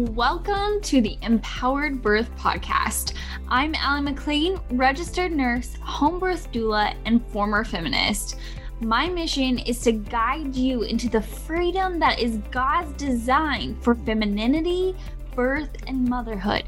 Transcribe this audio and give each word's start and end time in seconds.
Welcome 0.00 0.80
to 0.84 1.02
the 1.02 1.18
Empowered 1.20 2.00
Birth 2.00 2.34
Podcast. 2.34 3.12
I'm 3.48 3.74
Allie 3.74 4.00
McLean, 4.00 4.58
registered 4.70 5.30
nurse, 5.30 5.74
home 5.82 6.18
birth 6.18 6.50
doula, 6.52 6.96
and 7.04 7.22
former 7.26 7.64
feminist. 7.64 8.36
My 8.80 9.10
mission 9.10 9.58
is 9.58 9.80
to 9.82 9.92
guide 9.92 10.56
you 10.56 10.84
into 10.84 11.10
the 11.10 11.20
freedom 11.20 11.98
that 11.98 12.18
is 12.18 12.38
God's 12.50 12.94
design 12.94 13.76
for 13.82 13.94
femininity, 13.94 14.96
birth, 15.36 15.76
and 15.86 16.08
motherhood. 16.08 16.64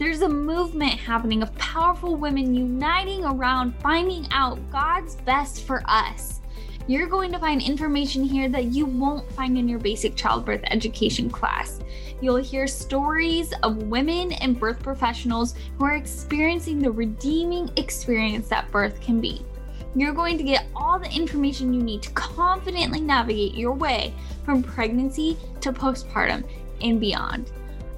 There's 0.00 0.22
a 0.22 0.28
movement 0.28 0.94
happening 0.94 1.44
of 1.44 1.54
powerful 1.54 2.16
women 2.16 2.56
uniting 2.56 3.24
around 3.24 3.76
finding 3.76 4.26
out 4.32 4.58
God's 4.72 5.14
best 5.14 5.62
for 5.62 5.80
us. 5.86 6.40
You're 6.86 7.06
going 7.06 7.32
to 7.32 7.38
find 7.38 7.62
information 7.62 8.24
here 8.24 8.46
that 8.50 8.66
you 8.66 8.84
won't 8.84 9.30
find 9.32 9.56
in 9.56 9.70
your 9.70 9.78
basic 9.78 10.16
childbirth 10.16 10.60
education 10.64 11.30
class. 11.30 11.80
You'll 12.20 12.36
hear 12.36 12.66
stories 12.66 13.54
of 13.62 13.84
women 13.84 14.32
and 14.32 14.60
birth 14.60 14.82
professionals 14.82 15.54
who 15.78 15.86
are 15.86 15.94
experiencing 15.94 16.80
the 16.80 16.90
redeeming 16.90 17.70
experience 17.76 18.48
that 18.48 18.70
birth 18.70 19.00
can 19.00 19.18
be. 19.18 19.46
You're 19.94 20.12
going 20.12 20.36
to 20.36 20.44
get 20.44 20.66
all 20.76 20.98
the 20.98 21.10
information 21.10 21.72
you 21.72 21.82
need 21.82 22.02
to 22.02 22.10
confidently 22.10 23.00
navigate 23.00 23.54
your 23.54 23.72
way 23.72 24.12
from 24.44 24.62
pregnancy 24.62 25.38
to 25.62 25.72
postpartum 25.72 26.46
and 26.82 27.00
beyond. 27.00 27.50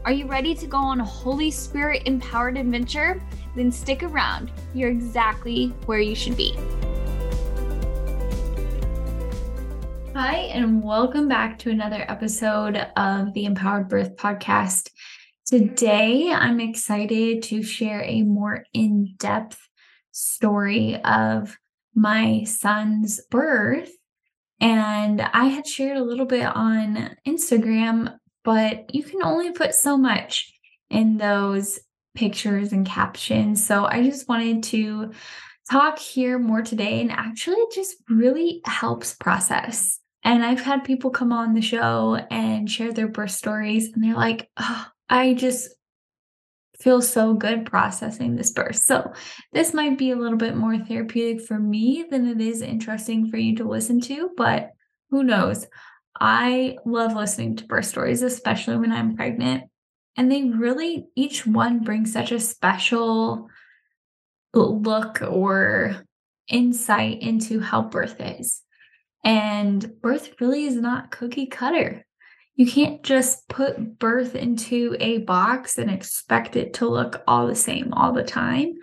Are 0.04 0.12
you 0.12 0.26
ready 0.26 0.54
to 0.54 0.66
go 0.68 0.76
on 0.76 1.00
a 1.00 1.04
Holy 1.04 1.50
Spirit 1.50 2.02
empowered 2.06 2.56
adventure? 2.56 3.20
Then 3.56 3.72
stick 3.72 4.04
around. 4.04 4.52
You're 4.74 4.90
exactly 4.90 5.74
where 5.86 5.98
you 5.98 6.14
should 6.14 6.36
be. 6.36 6.56
Hi, 10.18 10.48
and 10.54 10.82
welcome 10.82 11.28
back 11.28 11.58
to 11.58 11.70
another 11.70 12.02
episode 12.08 12.74
of 12.96 13.34
the 13.34 13.44
Empowered 13.44 13.90
Birth 13.90 14.16
Podcast. 14.16 14.88
Today, 15.44 16.32
I'm 16.32 16.58
excited 16.58 17.42
to 17.42 17.62
share 17.62 18.02
a 18.02 18.22
more 18.22 18.64
in 18.72 19.14
depth 19.18 19.60
story 20.12 20.98
of 21.04 21.58
my 21.94 22.44
son's 22.44 23.20
birth. 23.30 23.92
And 24.58 25.20
I 25.20 25.48
had 25.48 25.66
shared 25.66 25.98
a 25.98 26.04
little 26.04 26.24
bit 26.24 26.46
on 26.46 27.14
Instagram, 27.28 28.16
but 28.42 28.94
you 28.94 29.02
can 29.02 29.22
only 29.22 29.52
put 29.52 29.74
so 29.74 29.98
much 29.98 30.50
in 30.88 31.18
those 31.18 31.78
pictures 32.14 32.72
and 32.72 32.86
captions. 32.86 33.62
So 33.62 33.84
I 33.84 34.02
just 34.02 34.30
wanted 34.30 34.62
to 34.62 35.12
talk 35.70 35.98
here 35.98 36.38
more 36.38 36.62
today 36.62 37.02
and 37.02 37.12
actually 37.12 37.56
it 37.56 37.74
just 37.74 37.96
really 38.08 38.62
helps 38.64 39.12
process 39.12 40.00
and 40.26 40.44
I've 40.44 40.60
had 40.60 40.82
people 40.82 41.10
come 41.10 41.32
on 41.32 41.54
the 41.54 41.62
show 41.62 42.16
and 42.32 42.68
share 42.68 42.92
their 42.92 43.06
birth 43.06 43.30
stories, 43.30 43.92
and 43.92 44.02
they're 44.02 44.16
like, 44.16 44.50
oh, 44.56 44.86
I 45.08 45.34
just 45.34 45.68
feel 46.80 47.00
so 47.00 47.32
good 47.32 47.64
processing 47.64 48.34
this 48.34 48.50
birth. 48.50 48.74
So, 48.74 49.12
this 49.52 49.72
might 49.72 49.96
be 49.96 50.10
a 50.10 50.16
little 50.16 50.36
bit 50.36 50.56
more 50.56 50.76
therapeutic 50.78 51.46
for 51.46 51.60
me 51.60 52.06
than 52.10 52.26
it 52.26 52.40
is 52.40 52.60
interesting 52.60 53.30
for 53.30 53.36
you 53.36 53.54
to 53.58 53.68
listen 53.68 54.00
to, 54.00 54.30
but 54.36 54.72
who 55.10 55.22
knows? 55.22 55.64
I 56.18 56.76
love 56.84 57.14
listening 57.14 57.54
to 57.56 57.66
birth 57.66 57.84
stories, 57.84 58.22
especially 58.22 58.78
when 58.78 58.90
I'm 58.90 59.14
pregnant. 59.14 59.70
And 60.16 60.32
they 60.32 60.42
really, 60.42 61.06
each 61.14 61.46
one 61.46 61.84
brings 61.84 62.12
such 62.12 62.32
a 62.32 62.40
special 62.40 63.48
look 64.52 65.22
or 65.22 66.04
insight 66.48 67.22
into 67.22 67.60
how 67.60 67.82
birth 67.82 68.16
is. 68.18 68.62
And 69.26 70.00
birth 70.00 70.40
really 70.40 70.66
is 70.66 70.76
not 70.76 71.10
cookie 71.10 71.46
cutter. 71.46 72.06
You 72.54 72.64
can't 72.64 73.02
just 73.02 73.48
put 73.48 73.98
birth 73.98 74.36
into 74.36 74.96
a 75.00 75.18
box 75.18 75.78
and 75.78 75.90
expect 75.90 76.54
it 76.54 76.74
to 76.74 76.88
look 76.88 77.22
all 77.26 77.48
the 77.48 77.56
same 77.56 77.92
all 77.92 78.12
the 78.12 78.22
time. 78.22 78.74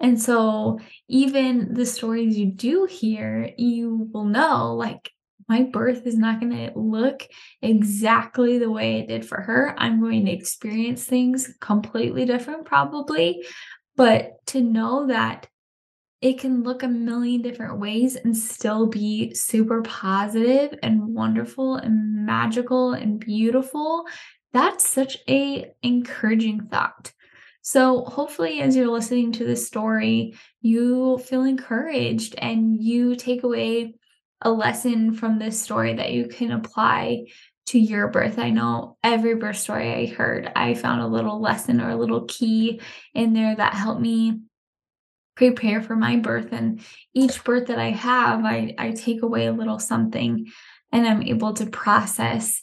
And 0.00 0.20
so, 0.20 0.80
even 1.08 1.72
the 1.72 1.86
stories 1.86 2.36
you 2.36 2.46
do 2.46 2.84
hear, 2.84 3.52
you 3.56 4.10
will 4.12 4.24
know 4.24 4.74
like, 4.74 5.08
my 5.48 5.62
birth 5.62 6.06
is 6.06 6.16
not 6.16 6.40
going 6.40 6.52
to 6.52 6.78
look 6.78 7.26
exactly 7.60 8.58
the 8.58 8.70
way 8.70 8.98
it 8.98 9.08
did 9.08 9.24
for 9.24 9.40
her. 9.40 9.74
I'm 9.78 10.00
going 10.00 10.26
to 10.26 10.32
experience 10.32 11.04
things 11.04 11.54
completely 11.60 12.24
different, 12.24 12.64
probably. 12.64 13.44
But 13.96 14.44
to 14.46 14.60
know 14.60 15.06
that 15.06 15.46
it 16.22 16.38
can 16.38 16.62
look 16.62 16.82
a 16.82 16.88
million 16.88 17.42
different 17.42 17.78
ways 17.78 18.16
and 18.16 18.36
still 18.36 18.86
be 18.86 19.34
super 19.34 19.82
positive 19.82 20.78
and 20.82 21.14
wonderful 21.14 21.74
and 21.74 22.24
magical 22.24 22.92
and 22.92 23.20
beautiful 23.20 24.06
that's 24.52 24.88
such 24.88 25.18
a 25.28 25.70
encouraging 25.82 26.66
thought 26.68 27.12
so 27.60 28.04
hopefully 28.04 28.60
as 28.60 28.74
you're 28.74 28.86
listening 28.86 29.32
to 29.32 29.44
this 29.44 29.66
story 29.66 30.34
you 30.60 31.18
feel 31.18 31.44
encouraged 31.44 32.34
and 32.38 32.80
you 32.80 33.16
take 33.16 33.42
away 33.42 33.94
a 34.42 34.50
lesson 34.50 35.12
from 35.12 35.38
this 35.38 35.60
story 35.60 35.94
that 35.94 36.12
you 36.12 36.26
can 36.26 36.50
apply 36.50 37.24
to 37.66 37.78
your 37.78 38.08
birth. 38.08 38.38
I 38.38 38.50
know 38.50 38.96
every 39.04 39.36
birth 39.36 39.56
story 39.56 39.94
I 39.94 40.12
heard, 40.12 40.50
I 40.56 40.74
found 40.74 41.00
a 41.00 41.06
little 41.06 41.40
lesson 41.40 41.80
or 41.80 41.90
a 41.90 41.96
little 41.96 42.24
key 42.24 42.80
in 43.14 43.34
there 43.34 43.54
that 43.54 43.74
helped 43.74 44.00
me 44.00 44.40
prepare 45.34 45.82
for 45.82 45.96
my 45.96 46.16
birth 46.16 46.52
and 46.52 46.80
each 47.14 47.42
birth 47.44 47.68
that 47.68 47.78
i 47.78 47.90
have 47.90 48.44
i 48.44 48.74
i 48.78 48.90
take 48.90 49.22
away 49.22 49.46
a 49.46 49.52
little 49.52 49.78
something 49.78 50.46
and 50.92 51.06
i'm 51.06 51.22
able 51.22 51.52
to 51.54 51.66
process 51.66 52.62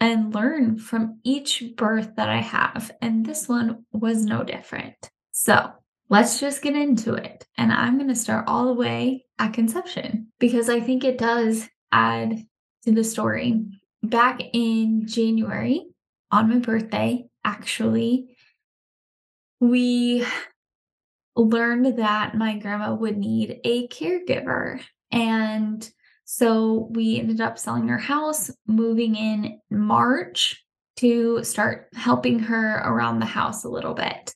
and 0.00 0.34
learn 0.34 0.78
from 0.78 1.20
each 1.22 1.62
birth 1.76 2.16
that 2.16 2.28
i 2.28 2.38
have 2.38 2.90
and 3.00 3.24
this 3.24 3.48
one 3.48 3.84
was 3.92 4.24
no 4.24 4.42
different. 4.42 5.10
So 5.30 5.72
let's 6.08 6.40
just 6.40 6.62
get 6.62 6.74
into 6.74 7.14
it 7.14 7.46
and 7.56 7.72
i'm 7.72 7.96
going 7.96 8.08
to 8.08 8.14
start 8.14 8.46
all 8.48 8.66
the 8.66 8.74
way 8.74 9.24
at 9.38 9.52
conception 9.52 10.28
because 10.38 10.68
i 10.68 10.80
think 10.80 11.04
it 11.04 11.18
does 11.18 11.68
add 11.92 12.44
to 12.84 12.92
the 12.92 13.04
story. 13.04 13.64
Back 14.02 14.40
in 14.54 15.06
january 15.06 15.86
on 16.30 16.48
my 16.48 16.58
birthday 16.58 17.26
actually 17.44 18.36
we 19.60 20.24
learned 21.48 21.98
that 21.98 22.34
my 22.34 22.58
grandma 22.58 22.94
would 22.94 23.16
need 23.16 23.60
a 23.64 23.88
caregiver. 23.88 24.80
And 25.10 25.88
so 26.24 26.88
we 26.92 27.18
ended 27.18 27.40
up 27.40 27.58
selling 27.58 27.90
our 27.90 27.98
house, 27.98 28.50
moving 28.66 29.16
in 29.16 29.60
March 29.70 30.64
to 30.96 31.42
start 31.42 31.88
helping 31.94 32.38
her 32.38 32.76
around 32.84 33.18
the 33.18 33.26
house 33.26 33.64
a 33.64 33.68
little 33.68 33.94
bit. 33.94 34.34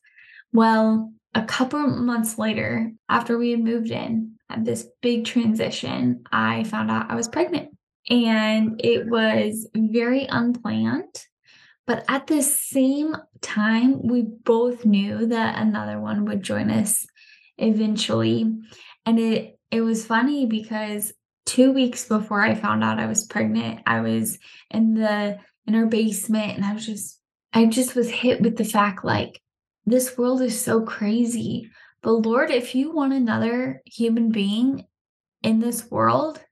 Well, 0.52 1.12
a 1.34 1.42
couple 1.42 1.86
months 1.86 2.38
later, 2.38 2.90
after 3.08 3.36
we 3.36 3.50
had 3.50 3.60
moved 3.60 3.90
in, 3.90 4.36
had 4.48 4.64
this 4.64 4.86
big 5.02 5.24
transition, 5.24 6.24
I 6.32 6.64
found 6.64 6.90
out 6.90 7.10
I 7.10 7.14
was 7.14 7.28
pregnant. 7.28 7.70
And 8.08 8.80
it 8.84 9.06
was 9.08 9.68
very 9.74 10.26
unplanned. 10.26 11.14
But 11.86 12.04
at 12.08 12.26
the 12.26 12.42
same 12.42 13.16
time, 13.40 14.06
we 14.06 14.22
both 14.22 14.86
knew 14.86 15.26
that 15.26 15.58
another 15.60 16.00
one 16.00 16.24
would 16.24 16.42
join 16.42 16.70
us 16.70 17.06
eventually. 17.58 18.50
And 19.04 19.18
it 19.18 19.58
it 19.70 19.82
was 19.82 20.06
funny 20.06 20.46
because 20.46 21.12
two 21.44 21.72
weeks 21.72 22.06
before 22.08 22.40
I 22.40 22.54
found 22.54 22.82
out 22.82 23.00
I 23.00 23.06
was 23.06 23.26
pregnant, 23.26 23.80
I 23.86 24.00
was 24.00 24.38
in 24.70 24.94
the 24.94 25.38
in 25.66 25.74
our 25.74 25.86
basement 25.86 26.56
and 26.56 26.64
I 26.64 26.72
was 26.72 26.86
just 26.86 27.20
I 27.52 27.66
just 27.66 27.94
was 27.94 28.10
hit 28.10 28.40
with 28.40 28.56
the 28.56 28.64
fact 28.64 29.04
like 29.04 29.40
this 29.86 30.16
world 30.16 30.40
is 30.40 30.60
so 30.60 30.82
crazy. 30.82 31.70
But 32.02 32.12
Lord, 32.12 32.50
if 32.50 32.74
you 32.74 32.92
want 32.92 33.12
another 33.12 33.82
human 33.84 34.30
being 34.30 34.86
in 35.42 35.60
this 35.60 35.90
world, 35.90 36.42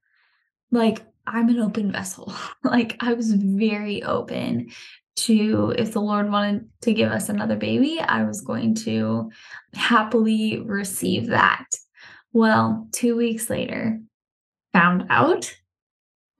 like 0.71 1.03
I'm 1.25 1.49
an 1.49 1.59
open 1.59 1.91
vessel. 1.91 2.33
like 2.63 2.97
I 2.99 3.13
was 3.13 3.33
very 3.33 4.03
open 4.03 4.71
to 5.15 5.73
if 5.77 5.93
the 5.93 6.01
Lord 6.01 6.31
wanted 6.31 6.69
to 6.81 6.93
give 6.93 7.11
us 7.11 7.29
another 7.29 7.55
baby, 7.55 7.99
I 7.99 8.23
was 8.23 8.41
going 8.41 8.75
to 8.75 9.31
happily 9.73 10.61
receive 10.61 11.27
that. 11.27 11.65
Well, 12.31 12.87
two 12.91 13.15
weeks 13.15 13.49
later, 13.49 13.99
found 14.73 15.05
out 15.09 15.55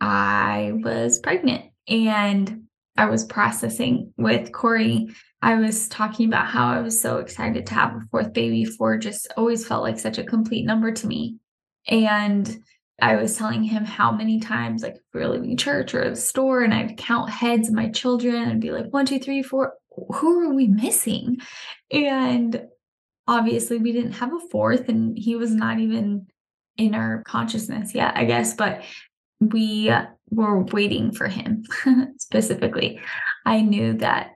I 0.02 0.72
was 0.84 1.20
pregnant 1.20 1.66
and 1.88 2.64
I 2.98 3.06
was 3.06 3.24
processing 3.24 4.14
with 4.18 4.52
Corey. 4.52 5.10
I 5.42 5.56
was 5.56 5.88
talking 5.88 6.28
about 6.28 6.48
how 6.48 6.68
I 6.68 6.82
was 6.82 7.02
so 7.02 7.18
excited 7.18 7.66
to 7.68 7.74
have 7.74 7.96
a 7.96 8.02
fourth 8.12 8.34
baby 8.34 8.66
for 8.66 8.98
just 8.98 9.32
always 9.36 9.66
felt 9.66 9.84
like 9.84 10.00
such 10.00 10.18
a 10.18 10.24
complete 10.24 10.66
number 10.66 10.92
to 10.92 11.08
me. 11.08 11.38
And 11.88 12.64
I 13.02 13.16
was 13.16 13.36
telling 13.36 13.64
him 13.64 13.86
how 13.86 14.12
many 14.12 14.40
times, 14.40 14.84
like, 14.84 14.96
if 14.96 15.02
we 15.14 15.22
were 15.22 15.28
leaving 15.28 15.58
church 15.58 15.94
or 15.94 16.10
the 16.10 16.16
store, 16.16 16.62
and 16.62 16.74
I'd 16.74 16.98
count 16.98 17.30
heads 17.30 17.68
of 17.68 17.74
my 17.74 17.90
children 17.90 18.36
and 18.36 18.62
be 18.62 18.72
like, 18.72 18.86
one, 18.92 19.06
two, 19.06 19.20
three, 19.20 19.42
four, 19.42 19.74
who 19.90 20.42
are 20.42 20.54
we 20.54 20.68
missing? 20.68 21.38
And 21.92 22.68
obviously, 23.28 23.78
we 23.78 23.92
didn't 23.92 24.14
have 24.14 24.34
a 24.34 24.48
fourth, 24.52 24.90
and 24.90 25.18
he 25.18 25.36
was 25.36 25.52
not 25.52 25.80
even 25.80 26.28
in 26.78 26.96
our 26.96 27.24
consciousness 27.24 27.94
yet, 27.94 28.16
I 28.16 28.26
guess, 28.26 28.54
but 28.56 28.84
we 29.40 29.92
were 30.30 30.64
waiting 30.64 31.12
for 31.12 31.28
him 31.28 31.64
specifically. 32.18 33.00
I 33.46 33.62
knew 33.62 33.94
that 33.94 34.33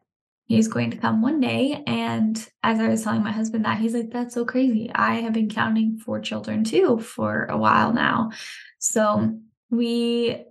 he's 0.47 0.67
going 0.67 0.91
to 0.91 0.97
come 0.97 1.21
one 1.21 1.39
day. 1.39 1.83
And 1.85 2.37
as 2.63 2.79
I 2.79 2.87
was 2.87 3.03
telling 3.03 3.23
my 3.23 3.31
husband 3.31 3.65
that, 3.65 3.79
he's 3.79 3.93
like, 3.93 4.11
that's 4.11 4.33
so 4.33 4.45
crazy. 4.45 4.89
I 4.93 5.15
have 5.15 5.33
been 5.33 5.49
counting 5.49 5.97
four 5.97 6.19
children 6.19 6.63
too 6.63 6.99
for 6.99 7.45
a 7.45 7.57
while 7.57 7.93
now. 7.93 8.31
So 8.79 9.37
we 9.69 10.43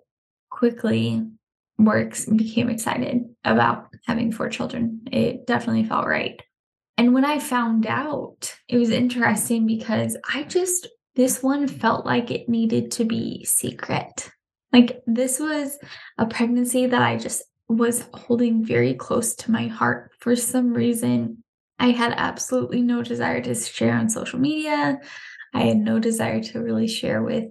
quickly 0.50 1.26
works 1.78 2.26
became 2.26 2.68
excited 2.68 3.24
about 3.44 3.88
having 4.06 4.32
four 4.32 4.48
children. 4.48 5.02
It 5.10 5.46
definitely 5.46 5.84
felt 5.84 6.06
right. 6.06 6.40
And 6.98 7.12
when 7.12 7.24
I 7.24 7.38
found 7.38 7.86
out, 7.86 8.54
it 8.68 8.78
was 8.78 8.90
interesting 8.90 9.66
because 9.66 10.16
I 10.32 10.44
just, 10.44 10.88
this 11.14 11.42
one 11.42 11.68
felt 11.68 12.06
like 12.06 12.30
it 12.30 12.48
needed 12.48 12.90
to 12.92 13.04
be 13.04 13.44
secret. 13.44 14.30
Like 14.72 15.02
this 15.06 15.38
was 15.38 15.78
a 16.18 16.26
pregnancy 16.26 16.86
that 16.86 17.02
I 17.02 17.16
just 17.16 17.42
was 17.68 18.08
holding 18.14 18.64
very 18.64 18.94
close 18.94 19.34
to 19.34 19.50
my 19.50 19.66
heart 19.66 20.12
for 20.18 20.36
some 20.36 20.72
reason. 20.72 21.42
I 21.78 21.90
had 21.90 22.14
absolutely 22.16 22.82
no 22.82 23.02
desire 23.02 23.40
to 23.42 23.54
share 23.54 23.94
on 23.94 24.08
social 24.08 24.38
media. 24.38 25.00
I 25.52 25.60
had 25.62 25.76
no 25.76 25.98
desire 25.98 26.42
to 26.42 26.62
really 26.62 26.88
share 26.88 27.22
with 27.22 27.44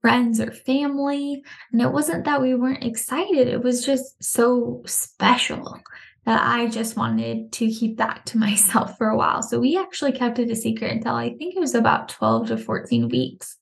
friends 0.00 0.40
or 0.40 0.52
family. 0.52 1.42
And 1.72 1.80
it 1.80 1.90
wasn't 1.90 2.24
that 2.24 2.42
we 2.42 2.54
weren't 2.54 2.84
excited, 2.84 3.48
it 3.48 3.62
was 3.62 3.84
just 3.84 4.22
so 4.22 4.82
special 4.86 5.80
that 6.26 6.42
I 6.42 6.66
just 6.68 6.96
wanted 6.96 7.52
to 7.52 7.70
keep 7.70 7.98
that 7.98 8.26
to 8.26 8.38
myself 8.46 8.98
for 8.98 9.08
a 9.08 9.16
while. 9.16 9.42
So 9.42 9.58
we 9.58 9.78
actually 9.78 10.12
kept 10.12 10.38
it 10.38 10.50
a 10.50 10.56
secret 10.56 10.92
until 10.92 11.14
I 11.14 11.34
think 11.34 11.56
it 11.56 11.60
was 11.60 11.74
about 11.74 12.08
12 12.08 12.48
to 12.48 12.58
14 12.58 13.08
weeks. 13.08 13.56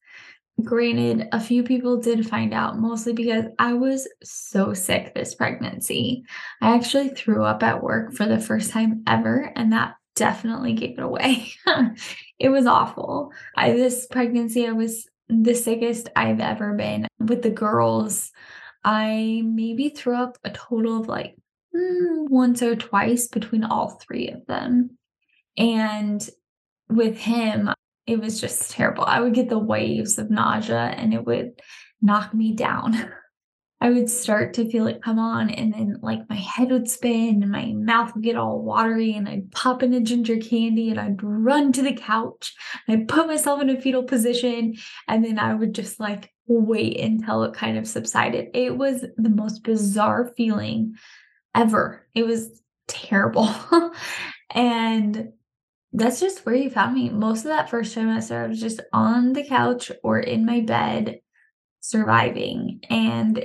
Granted, 0.61 1.29
a 1.33 1.41
few 1.41 1.63
people 1.63 1.97
did 1.97 2.29
find 2.29 2.53
out, 2.53 2.79
mostly 2.79 3.13
because 3.13 3.47
I 3.59 3.73
was 3.73 4.07
so 4.23 4.75
sick 4.75 5.15
this 5.15 5.35
pregnancy. 5.35 6.25
I 6.61 6.75
actually 6.75 7.09
threw 7.11 7.45
up 7.45 7.63
at 7.63 7.83
work 7.83 8.13
for 8.13 8.27
the 8.27 8.39
first 8.39 8.71
time 8.71 9.03
ever, 9.07 9.53
and 9.57 9.73
that 9.73 9.95
definitely 10.15 10.75
gave 10.75 10.99
it 10.99 11.03
away. 11.03 11.49
it 12.39 12.51
was 12.51 12.67
awful. 12.67 13.33
I 13.57 13.73
this 13.73 14.07
pregnancy, 14.07 14.67
I 14.67 14.73
was 14.73 15.09
the 15.29 15.55
sickest 15.55 16.11
I've 16.15 16.41
ever 16.41 16.75
been. 16.75 17.09
With 17.19 17.43
the 17.43 17.51
girls, 17.51 18.31
I 18.85 19.43
maybe 19.45 19.89
threw 19.89 20.17
up 20.17 20.39
a 20.45 20.51
total 20.51 21.01
of 21.01 21.09
like 21.09 21.37
mm, 21.75 22.29
once 22.29 22.63
or 22.63 22.77
twice 22.77 23.29
between 23.29 23.65
all 23.65 23.91
three 23.91 24.29
of 24.29 24.45
them. 24.47 24.99
And 25.57 26.29
with 26.89 27.17
him, 27.17 27.71
it 28.07 28.21
was 28.21 28.41
just 28.41 28.71
terrible. 28.71 29.05
I 29.05 29.21
would 29.21 29.35
get 29.35 29.49
the 29.49 29.59
waves 29.59 30.19
of 30.19 30.31
nausea 30.31 30.95
and 30.97 31.15
it 31.15 31.25
would 31.25 31.61
knock 32.01 32.35
me 32.35 32.55
down. 32.55 33.13
I 33.81 33.91
would 33.91 34.09
start 34.09 34.55
to 34.55 34.71
feel 34.71 34.87
it 34.87 35.03
come 35.03 35.19
on, 35.19 35.51
and 35.51 35.75
then 35.75 35.99
like 36.03 36.21
my 36.31 36.37
head 36.37 36.71
would 36.71 36.89
spin 36.89 37.43
and 37.43 37.51
my 37.51 37.73
mouth 37.73 38.15
would 38.15 38.23
get 38.23 38.37
all 38.37 38.63
watery, 38.63 39.13
and 39.13 39.29
I'd 39.29 39.51
pop 39.51 39.83
in 39.83 39.93
a 39.93 40.01
ginger 40.01 40.37
candy 40.37 40.91
and 40.91 41.01
I'd 41.01 41.21
run 41.21 41.73
to 41.73 41.83
the 41.83 41.93
couch. 41.93 42.55
And 42.87 42.97
I'd 43.01 43.09
put 43.09 43.27
myself 43.27 43.61
in 43.61 43.71
a 43.71 43.81
fetal 43.81 44.05
position, 44.05 44.77
and 45.09 45.25
then 45.25 45.37
I 45.37 45.55
would 45.55 45.75
just 45.75 45.99
like 45.99 46.31
wait 46.47 47.01
until 47.01 47.43
it 47.43 47.55
kind 47.55 47.77
of 47.77 47.89
subsided. 47.89 48.51
It 48.55 48.79
was 48.79 49.05
the 49.17 49.31
most 49.31 49.65
bizarre 49.65 50.33
feeling 50.37 50.95
ever. 51.53 52.07
It 52.15 52.25
was 52.25 52.63
terrible. 52.87 53.53
and 54.51 55.33
that's 55.93 56.21
just 56.21 56.47
where 56.47 56.55
you 56.55 56.71
found 56.71 56.95
me. 56.95 57.11
Most 57.11 57.41
of 57.41 57.51
that 57.51 57.69
first 57.69 57.95
trimester, 57.95 58.45
I 58.45 58.47
was 58.47 58.61
just 58.61 58.81
on 58.93 59.33
the 59.35 59.45
couch 59.45 59.93
or 60.03 60.21
in 60.21 60.47
my 60.47 60.61
bed 60.61 61.21
surviving. 61.81 62.81
And 62.89 63.45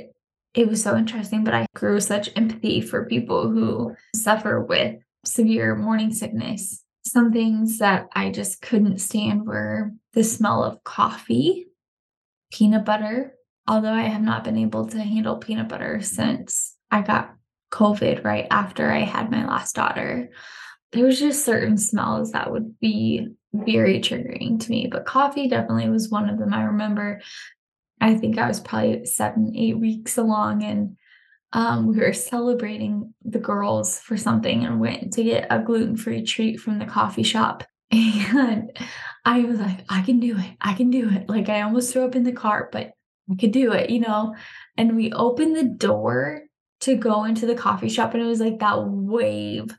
it 0.54 0.68
was 0.68 0.82
so 0.82 0.96
interesting, 0.96 1.44
but 1.44 1.54
I 1.54 1.66
grew 1.76 2.00
such 2.00 2.30
empathy 2.36 2.82
for 2.82 3.06
people 3.06 3.50
who 3.50 3.96
suffer 4.16 4.62
with 4.62 4.96
severe 5.26 5.76
morning 5.76 6.14
sickness. 6.14 6.84
Some 7.06 7.32
things 7.32 7.80
that 7.80 8.08
I 8.14 8.32
just 8.32 8.62
couldn't 8.62 9.00
stand 9.00 9.46
were 9.46 9.92
the 10.14 10.24
smell 10.24 10.64
of 10.64 10.84
coffee, 10.84 11.68
peanut 12.52 12.86
butter, 12.86 13.34
although 13.68 13.94
I 13.94 14.04
have 14.04 14.22
not 14.22 14.44
been 14.44 14.58
able 14.58 14.88
to 14.88 15.00
handle 15.00 15.38
peanut 15.38 15.68
butter 15.68 16.02
since 16.02 16.76
I 16.92 17.02
got 17.02 17.36
COVID 17.72 18.24
right 18.24 18.48
after 18.50 18.90
I 18.90 19.00
had 19.00 19.30
my 19.30 19.46
last 19.46 19.76
daughter 19.76 20.30
was 21.04 21.20
just 21.20 21.46
certain 21.46 21.78
smells 21.78 22.32
that 22.32 22.52
would 22.52 22.80
be 22.80 23.28
very 23.54 24.00
triggering 24.00 24.60
to 24.60 24.70
me 24.70 24.88
but 24.92 25.06
coffee 25.06 25.48
definitely 25.48 25.90
was 25.90 26.10
one 26.10 26.30
of 26.30 26.38
them. 26.38 26.54
I 26.54 26.64
remember 26.64 27.22
i 28.00 28.14
think 28.16 28.38
i 28.38 28.48
was 28.48 28.60
probably 28.60 29.06
seven 29.06 29.54
eight 29.56 29.80
weeks 29.80 30.18
along 30.18 30.64
and 30.64 30.96
um, 31.54 31.88
we 31.88 31.98
were 31.98 32.14
celebrating 32.14 33.14
the 33.24 33.40
girls 33.40 34.00
for 34.00 34.18
something 34.18 34.66
and 34.66 34.82
went 34.82 35.14
to 35.14 35.24
get 35.24 35.48
a 35.50 35.60
gluten-free 35.60 36.26
treat 36.26 36.60
from 36.60 36.78
the 36.78 36.86
coffee 36.86 37.24
shop. 37.24 37.64
And 37.92 38.78
i 39.26 39.40
was 39.40 39.60
like 39.60 39.80
i 39.90 40.02
can 40.02 40.20
do 40.20 40.38
it. 40.38 40.58
I 40.62 40.74
can 40.74 40.90
do 40.90 41.10
it. 41.10 41.30
Like 41.30 41.50
i 41.50 41.62
almost 41.62 41.92
threw 41.92 42.06
up 42.06 42.16
in 42.16 42.24
the 42.24 42.32
cart 42.32 42.72
but 42.72 42.92
i 43.32 43.36
could 43.40 43.52
do 43.52 43.72
it 43.72 43.90
you 43.90 44.00
know? 44.02 44.36
And 44.78 44.96
we 44.96 45.12
opened 45.14 45.56
the 45.56 45.64
door 45.64 46.42
to 46.82 46.96
go 46.96 47.24
into 47.24 47.46
the 47.46 47.56
coffee 47.56 47.90
shop 47.90 48.14
and 48.14 48.22
it 48.22 48.26
was 48.28 48.42
like 48.42 48.60
that 48.60 48.84
wave 48.86 49.76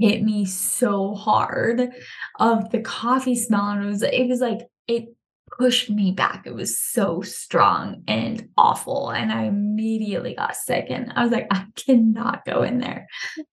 hit 0.00 0.22
me 0.22 0.44
so 0.44 1.14
hard 1.14 1.90
of 2.38 2.70
the 2.70 2.80
coffee 2.80 3.36
smell 3.36 3.68
and 3.68 3.84
it 3.84 3.86
was 3.86 4.02
it 4.02 4.28
was 4.28 4.40
like 4.40 4.60
it 4.88 5.14
pushed 5.58 5.90
me 5.90 6.12
back. 6.12 6.46
It 6.46 6.54
was 6.54 6.80
so 6.80 7.20
strong 7.22 8.02
and 8.08 8.48
awful 8.56 9.10
and 9.10 9.30
i 9.32 9.44
immediately 9.44 10.34
got 10.34 10.56
sick 10.56 10.86
and 10.88 11.12
i 11.16 11.22
was 11.22 11.32
like 11.32 11.46
i 11.50 11.66
cannot 11.76 12.44
go 12.44 12.62
in 12.62 12.78
there. 12.78 13.06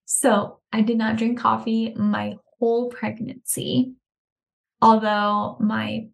So 0.06 0.60
i 0.72 0.80
did 0.80 0.96
not 0.96 1.16
drink 1.16 1.38
coffee 1.38 1.94
my 1.96 2.34
whole 2.58 2.88
pregnancy 2.88 3.92
although 4.80 5.56
my 5.60 6.06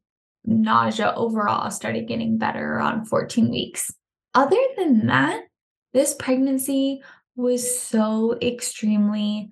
nausea 0.44 1.12
overall 1.16 1.70
started 1.70 2.08
getting 2.08 2.38
better 2.38 2.74
around 2.74 3.06
14 3.06 3.50
weeks. 3.50 3.90
Other 4.34 4.60
than 4.76 5.06
that 5.06 5.44
this 5.92 6.14
pregnancy 6.14 7.02
was 7.36 7.80
so 7.80 8.36
extremely 8.42 9.48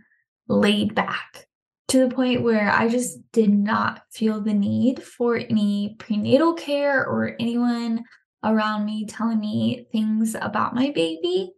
laid 0.53 0.95
back 0.95 1.47
to 1.89 1.99
the 1.99 2.15
point 2.15 2.43
where 2.43 2.71
I 2.71 2.89
just 2.89 3.19
did 3.33 3.51
not 3.51 4.03
feel 4.11 4.41
the 4.41 4.55
need 4.55 5.03
for 5.03 5.37
any 5.37 5.97
prenatal 5.99 6.55
care 6.55 7.05
or 7.05 7.37
anyone 7.41 8.05
around 8.45 8.85
me 8.85 9.07
telling 9.07 9.41
me 9.41 9.87
things 9.93 10.35
about 10.35 10.75
my 10.75 10.91
baby. 10.91 11.53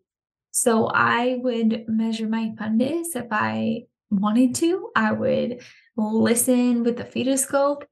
So 0.51 0.87
I 0.87 1.39
would 1.43 1.85
measure 1.89 2.29
my 2.29 2.53
fundus 2.59 3.17
if 3.17 3.27
I 3.31 3.83
wanted 4.11 4.55
to. 4.57 4.91
I 4.95 5.13
would 5.13 5.61
listen 5.97 6.85
with 6.85 6.97
the 6.97 7.05
fetoscope 7.05 7.83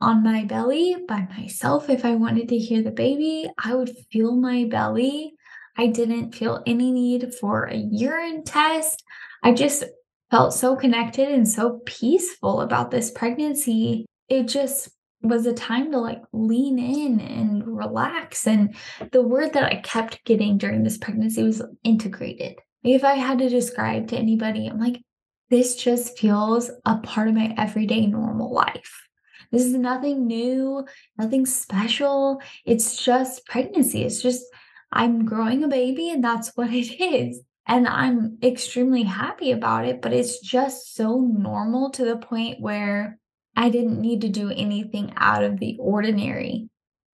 on 0.00 0.22
my 0.22 0.44
belly 0.44 0.96
by 1.06 1.26
myself 1.36 1.88
if 1.90 2.04
I 2.04 2.14
wanted 2.14 2.48
to 2.50 2.58
hear 2.58 2.82
the 2.82 2.90
baby. 2.90 3.50
I 3.62 3.74
would 3.74 3.90
feel 4.10 4.34
my 4.36 4.64
belly. 4.64 5.34
I 5.76 5.86
didn't 5.86 6.34
feel 6.34 6.62
any 6.66 6.90
need 6.92 7.34
for 7.34 7.64
a 7.64 7.76
urine 7.76 8.44
test. 8.44 9.02
I 9.42 9.52
just 9.52 9.84
felt 10.30 10.54
so 10.54 10.76
connected 10.76 11.28
and 11.28 11.48
so 11.48 11.80
peaceful 11.84 12.60
about 12.60 12.90
this 12.90 13.10
pregnancy. 13.10 14.06
It 14.28 14.44
just 14.44 14.90
was 15.22 15.46
a 15.46 15.52
time 15.52 15.90
to 15.92 15.98
like 15.98 16.22
lean 16.32 16.78
in 16.78 17.20
and 17.20 17.66
relax. 17.66 18.46
And 18.46 18.74
the 19.12 19.22
word 19.22 19.52
that 19.52 19.64
I 19.64 19.76
kept 19.76 20.24
getting 20.24 20.56
during 20.56 20.82
this 20.82 20.98
pregnancy 20.98 21.42
was 21.42 21.62
integrated. 21.84 22.58
If 22.82 23.04
I 23.04 23.14
had 23.14 23.38
to 23.38 23.48
describe 23.48 24.08
to 24.08 24.16
anybody, 24.16 24.66
I'm 24.66 24.78
like, 24.78 25.02
this 25.50 25.76
just 25.76 26.18
feels 26.18 26.70
a 26.86 26.96
part 26.98 27.28
of 27.28 27.34
my 27.34 27.54
everyday 27.58 28.06
normal 28.06 28.52
life. 28.52 29.06
This 29.50 29.62
is 29.62 29.74
nothing 29.74 30.26
new, 30.26 30.86
nothing 31.18 31.44
special. 31.44 32.40
It's 32.64 33.04
just 33.04 33.44
pregnancy. 33.46 34.04
It's 34.04 34.22
just, 34.22 34.44
I'm 34.92 35.24
growing 35.24 35.64
a 35.64 35.68
baby 35.68 36.10
and 36.10 36.22
that's 36.22 36.52
what 36.54 36.72
it 36.72 37.00
is. 37.00 37.42
And 37.66 37.86
I'm 37.86 38.38
extremely 38.42 39.04
happy 39.04 39.52
about 39.52 39.84
it, 39.84 40.02
but 40.02 40.12
it's 40.12 40.40
just 40.40 40.94
so 40.94 41.18
normal 41.20 41.90
to 41.90 42.04
the 42.04 42.16
point 42.16 42.60
where 42.60 43.18
I 43.56 43.70
didn't 43.70 44.00
need 44.00 44.22
to 44.22 44.28
do 44.28 44.50
anything 44.50 45.12
out 45.16 45.44
of 45.44 45.58
the 45.58 45.76
ordinary. 45.78 46.68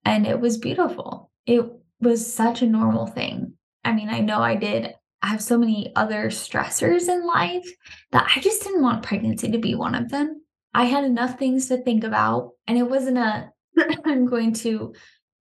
And 0.05 0.26
it 0.26 0.41
was 0.41 0.59
beautiful. 0.59 1.31
It 1.47 1.65
was 2.00 2.33
such 2.33 2.62
a 2.62 2.67
normal 2.67 3.07
thing. 3.07 3.55
I 3.85 3.93
mean, 3.93 4.09
I 4.09 4.21
know 4.21 4.41
I 4.41 4.57
did 4.57 4.95
have 5.23 5.43
so 5.43 5.59
many 5.59 5.93
other 5.97 6.26
stressors 6.26 7.09
in 7.09 7.26
life 7.26 7.67
that 8.12 8.31
I 8.35 8.41
just 8.41 8.62
didn't 8.62 8.83
want 8.83 9.03
pregnancy 9.03 9.50
to 9.50 9.59
be 9.59 9.75
one 9.75 9.95
of 9.95 10.11
them. 10.11 10.43
I 10.75 10.85
had 10.85 11.05
enough 11.05 11.38
things 11.38 11.69
to 11.69 11.83
think 11.83 12.05
about, 12.05 12.50
and 12.67 12.76
it 12.76 12.83
wasn't 12.83 13.19
a 13.19 13.50
I'm 14.05 14.26
going 14.26 14.53
to 14.55 14.95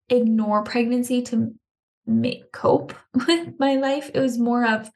ignore 0.10 0.64
pregnancy 0.64 1.22
to 1.24 1.54
make 2.08 2.52
cope 2.52 2.94
with 3.28 3.60
my 3.60 3.76
life. 3.76 4.12
It 4.14 4.20
was 4.20 4.38
more 4.38 4.66
of 4.66 4.92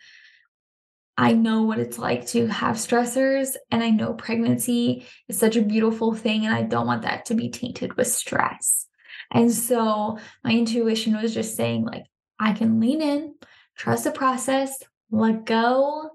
I 1.18 1.34
know 1.34 1.64
what 1.64 1.80
it's 1.80 2.00
like 2.00 2.28
to 2.28 2.48
have 2.48 2.78
stressors, 2.78 3.58
and 3.72 3.84
I 3.84 3.90
know 3.90 4.14
pregnancy 4.14 5.06
is 5.28 5.38
such 5.38 5.58
a 5.58 5.62
beautiful 5.62 6.16
thing, 6.16 6.46
and 6.46 6.56
I 6.56 6.62
don't 6.62 6.88
want 6.88 7.02
that 7.02 7.26
to 7.26 7.34
be 7.34 7.50
tainted 7.50 7.98
with 7.98 8.08
stress. 8.08 8.86
And 9.30 9.52
so 9.52 10.18
my 10.46 10.52
intuition 10.52 11.22
was 11.22 11.34
just 11.34 11.58
saying, 11.58 11.84
like, 11.84 12.06
I 12.40 12.54
can 12.54 12.80
lean 12.80 13.02
in, 13.02 13.36
trust 13.76 14.06
the 14.06 14.12
process, 14.12 14.82
let 15.12 15.46
go 15.46 16.10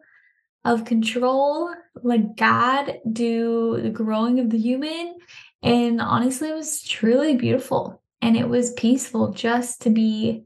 of 0.64 0.86
control, 0.86 1.74
let 2.02 2.36
God 2.36 3.00
do 3.12 3.78
the 3.82 3.90
growing 3.90 4.40
of 4.40 4.48
the 4.48 4.58
human. 4.58 5.16
And 5.62 6.00
honestly, 6.00 6.48
it 6.48 6.54
was 6.54 6.82
truly 6.82 7.36
beautiful 7.36 8.02
and 8.22 8.36
it 8.36 8.48
was 8.48 8.72
peaceful 8.72 9.32
just 9.32 9.82
to 9.82 9.90
be 9.90 10.44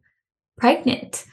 pregnant. 0.58 1.24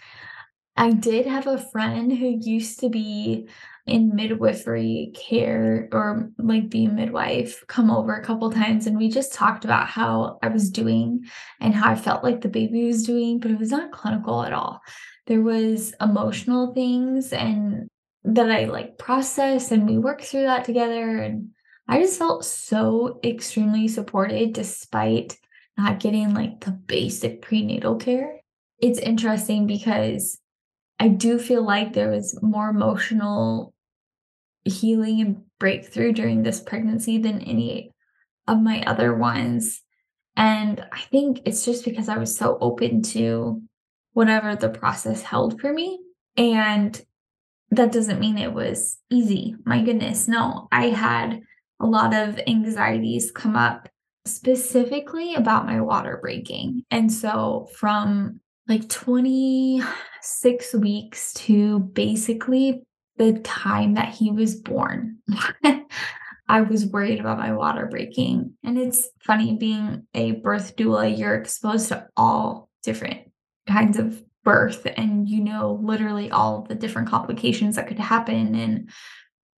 I 0.77 0.91
did 0.91 1.25
have 1.25 1.47
a 1.47 1.57
friend 1.57 2.11
who 2.11 2.37
used 2.41 2.79
to 2.81 2.89
be 2.89 3.47
in 3.87 4.15
midwifery 4.15 5.13
care 5.15 5.87
or 5.91 6.31
like 6.37 6.69
be 6.69 6.85
a 6.85 6.89
midwife 6.89 7.63
come 7.67 7.91
over 7.91 8.13
a 8.13 8.23
couple 8.23 8.51
times 8.51 8.87
and 8.87 8.97
we 8.97 9.09
just 9.09 9.33
talked 9.33 9.63
about 9.63 9.87
how 9.87 10.39
I 10.41 10.47
was 10.47 10.71
doing 10.71 11.21
and 11.61 11.73
how 11.73 11.91
I 11.91 11.95
felt 11.95 12.23
like 12.23 12.41
the 12.41 12.49
baby 12.49 12.87
was 12.87 13.05
doing, 13.05 13.39
but 13.39 13.51
it 13.51 13.59
was 13.59 13.71
not 13.71 13.91
clinical 13.91 14.43
at 14.43 14.53
all. 14.53 14.81
There 15.27 15.41
was 15.41 15.93
emotional 16.01 16.73
things 16.73 17.31
and 17.31 17.87
that 18.23 18.51
I 18.51 18.65
like 18.65 18.97
processed 18.97 19.71
and 19.71 19.87
we 19.87 19.97
worked 19.97 20.25
through 20.25 20.43
that 20.43 20.65
together 20.65 21.19
and 21.19 21.49
I 21.87 22.01
just 22.01 22.17
felt 22.17 22.43
so 22.43 23.19
extremely 23.23 23.87
supported 23.87 24.53
despite 24.53 25.37
not 25.77 25.99
getting 25.99 26.33
like 26.33 26.61
the 26.61 26.71
basic 26.71 27.43
prenatal 27.43 27.97
care. 27.97 28.39
It's 28.79 28.99
interesting 28.99 29.67
because 29.67 30.39
I 30.99 31.09
do 31.09 31.39
feel 31.39 31.65
like 31.65 31.93
there 31.93 32.09
was 32.09 32.37
more 32.41 32.69
emotional 32.69 33.73
healing 34.63 35.21
and 35.21 35.41
breakthrough 35.59 36.11
during 36.11 36.43
this 36.43 36.59
pregnancy 36.59 37.17
than 37.17 37.41
any 37.41 37.91
of 38.47 38.61
my 38.61 38.81
other 38.83 39.13
ones. 39.13 39.81
And 40.35 40.85
I 40.91 40.99
think 41.11 41.41
it's 41.45 41.63
just 41.63 41.85
because 41.85 42.09
I 42.09 42.17
was 42.17 42.35
so 42.35 42.57
open 42.59 43.01
to 43.03 43.61
whatever 44.13 44.55
the 44.55 44.69
process 44.69 45.21
held 45.21 45.59
for 45.61 45.71
me. 45.71 45.99
And 46.37 46.99
that 47.71 47.91
doesn't 47.91 48.19
mean 48.19 48.37
it 48.37 48.53
was 48.53 48.97
easy. 49.09 49.55
My 49.65 49.81
goodness, 49.81 50.27
no. 50.27 50.67
I 50.71 50.87
had 50.87 51.41
a 51.79 51.85
lot 51.85 52.13
of 52.13 52.39
anxieties 52.47 53.31
come 53.31 53.55
up 53.55 53.89
specifically 54.25 55.35
about 55.35 55.65
my 55.65 55.81
water 55.81 56.17
breaking. 56.21 56.83
And 56.89 57.11
so 57.11 57.67
from 57.77 58.39
like 58.67 58.89
26 58.89 60.73
weeks 60.75 61.33
to 61.33 61.79
basically 61.79 62.83
the 63.17 63.33
time 63.39 63.93
that 63.93 64.13
he 64.13 64.31
was 64.31 64.55
born. 64.55 65.17
I 66.47 66.61
was 66.61 66.85
worried 66.85 67.19
about 67.19 67.39
my 67.39 67.53
water 67.53 67.87
breaking. 67.87 68.53
And 68.63 68.77
it's 68.77 69.09
funny 69.23 69.55
being 69.57 70.05
a 70.13 70.33
birth 70.33 70.75
doula, 70.75 71.17
you're 71.17 71.35
exposed 71.35 71.87
to 71.89 72.07
all 72.15 72.69
different 72.83 73.31
kinds 73.67 73.97
of 73.97 74.23
birth 74.45 74.87
and 74.95 75.27
you 75.27 75.41
know 75.41 75.81
literally 75.83 76.29
all 76.31 76.61
the 76.69 76.75
different 76.75 77.09
complications 77.09 77.75
that 77.75 77.87
could 77.87 77.99
happen 77.99 78.53
and 78.55 78.89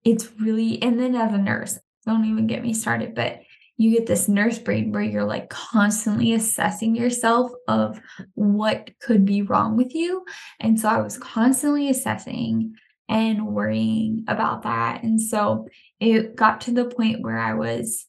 it's 0.06 0.32
really 0.40 0.82
and 0.82 0.98
then 0.98 1.14
as 1.14 1.34
a 1.34 1.38
nurse 1.38 1.78
don't 2.06 2.24
even 2.24 2.48
get 2.48 2.64
me 2.64 2.74
started 2.74 3.14
but 3.14 3.42
you 3.77 3.91
get 3.91 4.07
this 4.07 4.27
nurse 4.27 4.57
brain 4.57 4.91
where 4.91 5.03
you're 5.03 5.24
like 5.24 5.50
constantly 5.50 6.34
assessing 6.34 6.96
yourself 6.96 7.51
of 7.67 8.00
what 8.34 8.89
could 9.00 9.24
be 9.25 9.41
wrong 9.41 9.77
with 9.77 9.93
you 9.93 10.25
and 10.60 10.79
so 10.79 10.89
i 10.89 11.00
was 11.00 11.17
constantly 11.17 11.89
assessing 11.89 12.75
and 13.10 13.48
worrying 13.48 14.25
about 14.27 14.63
that. 14.63 15.03
And 15.03 15.22
so 15.22 15.67
it 16.00 16.36
got 16.36 16.62
to 16.62 16.72
the 16.72 16.86
point 16.86 17.22
where 17.22 17.38
I 17.38 17.53
was 17.53 18.05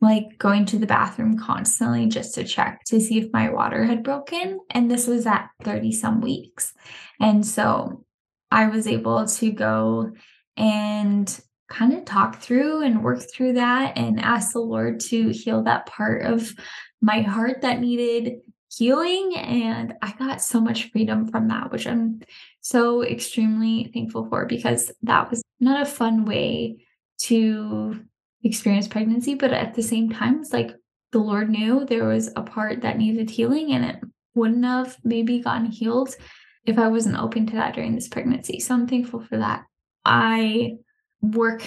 like 0.00 0.38
going 0.38 0.64
to 0.66 0.78
the 0.78 0.86
bathroom 0.86 1.36
constantly 1.36 2.06
just 2.06 2.34
to 2.34 2.44
check 2.44 2.84
to 2.86 3.00
see 3.00 3.18
if 3.18 3.32
my 3.32 3.50
water 3.50 3.84
had 3.84 4.02
broken. 4.02 4.60
And 4.70 4.90
this 4.90 5.06
was 5.06 5.26
at 5.26 5.50
30 5.64 5.92
some 5.92 6.20
weeks. 6.20 6.72
And 7.20 7.44
so 7.44 8.04
I 8.50 8.66
was 8.66 8.86
able 8.86 9.26
to 9.26 9.50
go 9.50 10.12
and 10.56 11.40
kind 11.68 11.92
of 11.92 12.04
talk 12.04 12.40
through 12.40 12.82
and 12.82 13.04
work 13.04 13.22
through 13.30 13.54
that 13.54 13.96
and 13.96 14.20
ask 14.20 14.52
the 14.52 14.58
Lord 14.58 15.00
to 15.00 15.28
heal 15.30 15.62
that 15.64 15.86
part 15.86 16.22
of 16.22 16.54
my 17.00 17.20
heart 17.20 17.60
that 17.60 17.80
needed 17.80 18.40
healing. 18.70 19.36
And 19.36 19.94
I 20.02 20.12
got 20.18 20.42
so 20.42 20.60
much 20.60 20.90
freedom 20.90 21.30
from 21.30 21.48
that, 21.48 21.70
which 21.70 21.86
I'm 21.86 22.20
so 22.60 23.02
extremely 23.02 23.90
thankful 23.92 24.28
for 24.28 24.46
because 24.46 24.90
that 25.02 25.30
was 25.30 25.42
not 25.60 25.82
a 25.82 25.90
fun 25.90 26.24
way 26.24 26.84
to 27.22 28.00
experience 28.44 28.88
pregnancy. 28.88 29.34
But 29.34 29.52
at 29.52 29.74
the 29.74 29.82
same 29.82 30.10
time, 30.10 30.40
it's 30.40 30.52
like 30.52 30.72
the 31.12 31.18
Lord 31.18 31.50
knew 31.50 31.84
there 31.84 32.04
was 32.04 32.30
a 32.36 32.42
part 32.42 32.82
that 32.82 32.98
needed 32.98 33.30
healing 33.30 33.72
and 33.72 33.84
it 33.84 33.96
wouldn't 34.34 34.64
have 34.64 34.96
maybe 35.04 35.40
gotten 35.40 35.66
healed 35.66 36.14
if 36.64 36.78
I 36.78 36.88
wasn't 36.88 37.18
open 37.18 37.46
to 37.46 37.54
that 37.54 37.74
during 37.74 37.94
this 37.94 38.08
pregnancy. 38.08 38.60
So 38.60 38.74
I'm 38.74 38.86
thankful 38.86 39.20
for 39.20 39.38
that. 39.38 39.64
I 40.04 40.76
work 41.20 41.62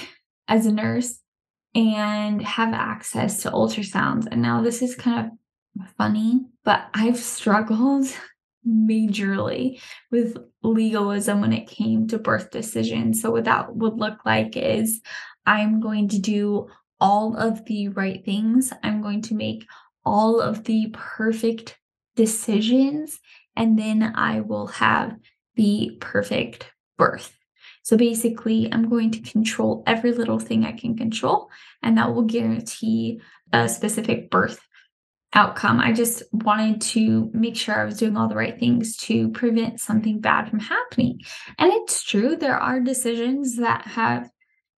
as 0.48 0.66
a 0.66 0.72
nurse 0.72 1.20
and 1.74 2.42
have 2.42 2.74
access 2.74 3.42
to 3.44 3.52
ultrasounds. 3.52 4.28
And 4.30 4.42
now 4.42 4.62
this 4.62 4.82
is 4.82 4.96
kind 4.96 5.32
of 5.80 5.90
funny, 5.98 6.46
but 6.64 6.88
I've 6.94 7.18
struggled 7.18 8.06
majorly 8.68 9.82
with 10.12 10.38
legalism 10.62 11.42
when 11.42 11.54
it 11.54 11.68
came 11.68 12.08
to 12.08 12.20
birth 12.20 12.52
decisions. 12.52 13.22
So, 13.22 13.32
what 13.32 13.46
that 13.46 13.76
would 13.76 13.96
look 13.96 14.26
like 14.26 14.56
is 14.56 15.02
I'm 15.46 15.82
going 15.82 16.10
to 16.10 16.20
do 16.20 16.68
all 17.00 17.36
of 17.36 17.66
the 17.66 17.88
right 17.90 18.24
things, 18.24 18.72
I'm 18.84 19.02
going 19.02 19.24
to 19.24 19.34
make 19.34 19.66
all 20.06 20.40
of 20.40 20.66
the 20.66 20.94
perfect 20.94 21.80
decisions, 22.16 23.20
and 23.56 23.80
then 23.80 24.14
I 24.16 24.42
will 24.42 24.68
have 24.68 25.16
the 25.56 25.98
perfect 26.00 26.72
birth. 26.98 27.36
So 27.84 27.98
basically, 27.98 28.72
I'm 28.72 28.90
going 28.90 29.12
to 29.12 29.22
control 29.22 29.84
every 29.88 30.12
little 30.12 30.40
thing 30.40 30.66
I 30.66 30.72
can 30.72 30.96
control, 30.98 31.50
and 31.82 31.98
that 31.98 32.14
will 32.14 32.24
guarantee 32.24 33.22
a 33.52 33.68
specific 33.68 34.30
birth 34.30 34.60
outcome. 35.34 35.80
I 35.80 35.94
just 35.94 36.24
wanted 36.32 36.82
to 36.82 37.30
make 37.34 37.56
sure 37.56 37.80
I 37.80 37.86
was 37.86 37.98
doing 37.98 38.18
all 38.18 38.28
the 38.28 38.36
right 38.36 38.60
things 38.60 38.98
to 38.98 39.30
prevent 39.30 39.80
something 39.80 40.20
bad 40.20 40.50
from 40.50 40.60
happening. 40.60 41.22
And 41.58 41.72
it's 41.72 42.04
true, 42.04 42.36
there 42.36 42.60
are 42.60 42.80
decisions 42.80 43.58
that 43.58 43.88
have 43.88 44.30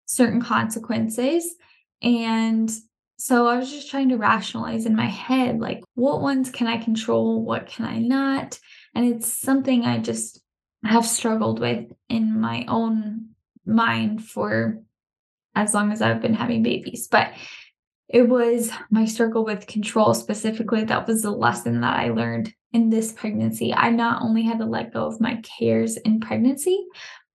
certain 0.05 0.43
consequences. 0.43 1.55
And 2.03 2.71
so 3.17 3.47
I 3.47 3.57
was 3.57 3.71
just 3.71 3.91
trying 3.91 4.11
to 4.11 4.17
rationalize 4.17 4.85
in 4.85 4.95
my 4.95 5.07
head 5.07 5.59
like, 5.59 5.83
what 5.95 6.21
ones 6.21 6.51
can 6.51 6.67
I 6.67 6.77
control? 6.77 7.43
What 7.43 7.67
can 7.67 7.87
I 7.87 7.99
not? 7.99 8.59
And 8.95 9.07
it's 9.07 9.33
something 9.33 9.85
I 9.85 9.99
just 9.99 10.42
have 10.85 11.07
struggled 11.07 11.61
with 11.61 11.93
in 12.09 12.41
my 12.41 12.65
own 12.69 13.31
mind 13.65 14.25
for 14.25 14.83
as 15.55 15.75
long 15.75 15.93
as 15.93 16.03
I've 16.03 16.23
been 16.23 16.35
having 16.35 16.63
babies. 16.63 17.09
But 17.09 17.33
it 18.09 18.29
was 18.29 18.71
my 18.91 19.05
struggle 19.05 19.45
with 19.45 19.67
control 19.67 20.15
specifically. 20.15 20.85
That 20.85 21.07
was 21.07 21.23
the 21.23 21.31
lesson 21.31 21.81
that 21.81 21.99
I 21.99 22.11
learned 22.11 22.53
in 22.73 22.91
this 22.91 23.13
pregnancy. 23.13 23.73
I 23.73 23.91
not 23.91 24.23
only 24.23 24.43
had 24.43 24.59
to 24.59 24.65
let 24.65 24.93
go 24.93 25.07
of 25.07 25.21
my 25.21 25.37
cares 25.37 25.97
in 25.97 26.21
pregnancy, 26.21 26.87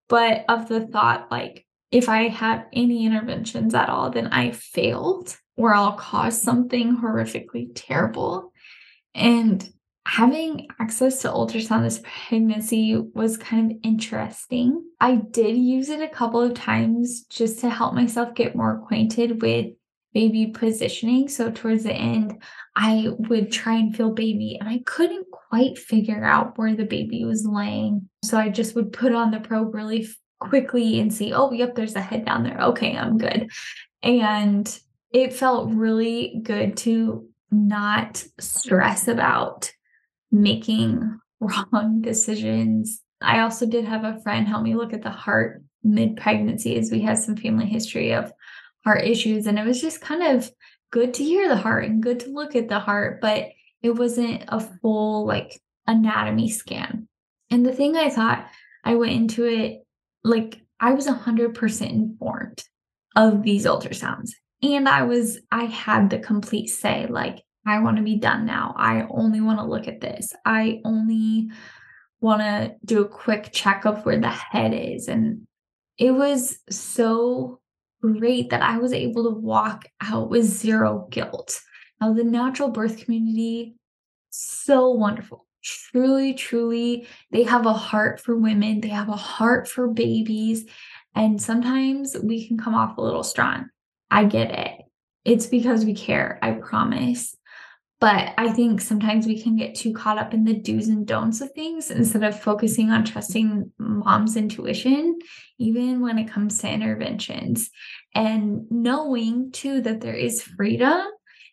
but 0.09 0.45
of 0.49 0.67
the 0.67 0.87
thought 0.87 1.31
like, 1.31 1.65
if 1.91 2.09
I 2.09 2.27
have 2.27 2.65
any 2.73 3.05
interventions 3.05 3.73
at 3.73 3.89
all, 3.89 4.09
then 4.09 4.27
I 4.27 4.51
failed 4.51 5.37
or 5.55 5.73
I'll 5.73 5.93
cause 5.93 6.41
something 6.41 6.97
horrifically 6.97 7.69
terrible. 7.73 8.51
And 9.13 9.67
having 10.05 10.67
access 10.79 11.21
to 11.21 11.29
ultrasound 11.29 11.83
this 11.83 12.01
pregnancy 12.27 12.95
was 13.13 13.37
kind 13.37 13.71
of 13.71 13.77
interesting. 13.83 14.83
I 14.99 15.15
did 15.15 15.57
use 15.57 15.89
it 15.89 16.01
a 16.01 16.07
couple 16.07 16.41
of 16.41 16.53
times 16.53 17.23
just 17.29 17.59
to 17.59 17.69
help 17.69 17.93
myself 17.93 18.35
get 18.35 18.55
more 18.55 18.75
acquainted 18.75 19.41
with 19.41 19.67
baby 20.13 20.47
positioning. 20.47 21.27
So 21.27 21.51
towards 21.51 21.83
the 21.83 21.93
end, 21.93 22.41
I 22.75 23.09
would 23.17 23.51
try 23.51 23.75
and 23.75 23.95
feel 23.95 24.11
baby 24.11 24.57
and 24.59 24.69
I 24.69 24.81
couldn't 24.85 25.27
quite 25.31 25.77
figure 25.77 26.23
out 26.23 26.57
where 26.57 26.75
the 26.75 26.85
baby 26.85 27.25
was 27.25 27.45
laying. 27.45 28.07
So 28.23 28.37
I 28.37 28.49
just 28.49 28.75
would 28.75 28.93
put 28.93 29.13
on 29.13 29.31
the 29.31 29.39
probe 29.39 29.73
really 29.75 30.07
quickly 30.39 30.99
and 30.99 31.13
see, 31.13 31.33
oh, 31.33 31.51
yep, 31.51 31.75
there's 31.75 31.95
a 31.95 32.01
head 32.01 32.25
down 32.25 32.43
there. 32.43 32.59
Okay, 32.61 32.95
I'm 32.95 33.17
good. 33.17 33.49
And 34.03 34.79
it 35.11 35.33
felt 35.33 35.73
really 35.73 36.39
good 36.43 36.77
to 36.77 37.27
not 37.51 38.23
stress 38.39 39.07
about 39.07 39.71
making 40.41 41.19
wrong 41.39 42.01
decisions. 42.01 43.01
I 43.21 43.39
also 43.39 43.65
did 43.65 43.85
have 43.85 44.03
a 44.03 44.19
friend 44.21 44.47
help 44.47 44.63
me 44.63 44.75
look 44.75 44.93
at 44.93 45.01
the 45.01 45.09
heart 45.09 45.63
mid 45.83 46.17
pregnancy 46.17 46.77
as 46.77 46.91
we 46.91 47.01
had 47.01 47.17
some 47.17 47.35
family 47.35 47.65
history 47.65 48.13
of 48.13 48.31
heart 48.83 49.03
issues. 49.03 49.47
And 49.47 49.57
it 49.57 49.65
was 49.65 49.81
just 49.81 50.01
kind 50.01 50.23
of 50.35 50.51
good 50.91 51.13
to 51.15 51.23
hear 51.23 51.47
the 51.47 51.55
heart 51.55 51.85
and 51.85 52.03
good 52.03 52.19
to 52.21 52.29
look 52.29 52.55
at 52.55 52.67
the 52.67 52.79
heart, 52.79 53.21
but 53.21 53.49
it 53.81 53.91
wasn't 53.91 54.43
a 54.47 54.59
full 54.59 55.25
like 55.25 55.59
anatomy 55.87 56.49
scan. 56.49 57.07
And 57.49 57.65
the 57.65 57.73
thing 57.73 57.95
I 57.95 58.09
thought 58.09 58.47
I 58.83 58.95
went 58.95 59.13
into 59.13 59.45
it 59.45 59.85
like 60.23 60.61
I 60.79 60.93
was 60.93 61.07
100% 61.07 61.89
informed 61.89 62.63
of 63.15 63.43
these 63.43 63.65
ultrasounds. 63.65 64.31
And 64.61 64.89
I 64.89 65.03
was, 65.03 65.39
I 65.51 65.65
had 65.65 66.09
the 66.09 66.19
complete 66.19 66.67
say, 66.67 67.07
like, 67.07 67.43
I 67.65 67.79
want 67.79 67.97
to 67.97 68.03
be 68.03 68.17
done 68.17 68.45
now. 68.45 68.73
I 68.77 69.05
only 69.09 69.41
want 69.41 69.59
to 69.59 69.65
look 69.65 69.87
at 69.87 70.01
this. 70.01 70.33
I 70.45 70.81
only 70.85 71.49
want 72.21 72.41
to 72.41 72.75
do 72.85 73.01
a 73.01 73.07
quick 73.07 73.49
check 73.51 73.85
of 73.85 74.05
where 74.05 74.19
the 74.19 74.29
head 74.29 74.73
is. 74.73 75.07
And 75.07 75.47
it 75.97 76.11
was 76.11 76.59
so 76.69 77.59
great 78.01 78.49
that 78.51 78.61
I 78.61 78.77
was 78.77 78.93
able 78.93 79.23
to 79.23 79.39
walk 79.39 79.85
out 80.01 80.29
with 80.29 80.45
zero 80.45 81.07
guilt. 81.09 81.59
Now, 81.99 82.13
the 82.13 82.23
natural 82.23 82.69
birth 82.69 83.03
community, 83.03 83.75
so 84.29 84.91
wonderful. 84.91 85.45
Truly, 85.63 86.33
truly, 86.35 87.07
they 87.31 87.43
have 87.43 87.65
a 87.65 87.73
heart 87.73 88.19
for 88.19 88.37
women, 88.37 88.81
they 88.81 88.89
have 88.89 89.09
a 89.09 89.15
heart 89.15 89.67
for 89.67 89.87
babies. 89.87 90.65
And 91.15 91.41
sometimes 91.41 92.15
we 92.21 92.47
can 92.47 92.57
come 92.57 92.75
off 92.75 92.97
a 92.97 93.01
little 93.01 93.23
strong. 93.23 93.69
I 94.11 94.25
get 94.25 94.51
it. 94.51 94.81
It's 95.23 95.47
because 95.47 95.85
we 95.85 95.95
care, 95.95 96.37
I 96.41 96.51
promise. 96.51 97.35
But 97.99 98.33
I 98.37 98.51
think 98.51 98.81
sometimes 98.81 99.25
we 99.25 99.41
can 99.41 99.55
get 99.55 99.75
too 99.75 99.93
caught 99.93 100.17
up 100.17 100.33
in 100.33 100.43
the 100.43 100.53
do's 100.53 100.89
and 100.89 101.07
don'ts 101.07 101.41
of 101.41 101.51
things 101.53 101.89
instead 101.89 102.23
of 102.23 102.39
focusing 102.39 102.89
on 102.89 103.05
trusting 103.05 103.71
mom's 103.77 104.35
intuition, 104.35 105.17
even 105.59 106.01
when 106.01 106.17
it 106.17 106.29
comes 106.29 106.59
to 106.59 106.69
interventions. 106.69 107.69
And 108.13 108.69
knowing 108.69 109.51
too 109.51 109.81
that 109.81 110.01
there 110.01 110.15
is 110.15 110.41
freedom, 110.41 111.07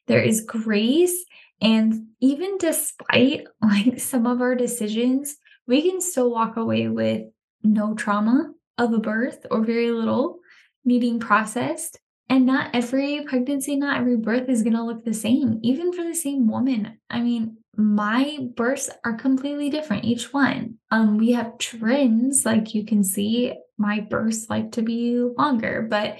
there 0.08 0.22
is 0.22 0.44
grace, 0.44 1.24
and 1.60 2.08
even 2.20 2.58
despite 2.58 3.46
like 3.62 4.00
some 4.00 4.26
of 4.26 4.40
our 4.40 4.56
decisions, 4.56 5.36
we 5.66 5.88
can 5.88 6.00
still 6.00 6.30
walk 6.30 6.56
away 6.56 6.88
with 6.88 7.22
no 7.62 7.94
trauma 7.94 8.52
of 8.78 8.92
a 8.92 8.98
birth 8.98 9.46
or 9.50 9.64
very 9.64 9.92
little 9.92 10.40
needing 10.84 11.20
processed 11.20 12.00
and 12.28 12.46
not 12.46 12.70
every 12.74 13.24
pregnancy, 13.26 13.76
not 13.76 13.98
every 13.98 14.16
birth 14.16 14.48
is 14.48 14.62
going 14.62 14.76
to 14.76 14.84
look 14.84 15.04
the 15.04 15.14
same, 15.14 15.58
even 15.62 15.92
for 15.92 16.02
the 16.02 16.14
same 16.14 16.48
woman. 16.48 16.98
I 17.10 17.20
mean, 17.20 17.58
my 17.76 18.48
births 18.54 18.90
are 19.04 19.14
completely 19.14 19.70
different, 19.70 20.04
each 20.04 20.32
one. 20.32 20.78
Um, 20.90 21.18
we 21.18 21.32
have 21.32 21.58
trends, 21.58 22.44
like 22.44 22.74
you 22.74 22.84
can 22.84 23.02
see, 23.04 23.54
my 23.78 24.00
births 24.00 24.48
like 24.48 24.72
to 24.72 24.82
be 24.82 25.18
longer, 25.18 25.86
but 25.88 26.18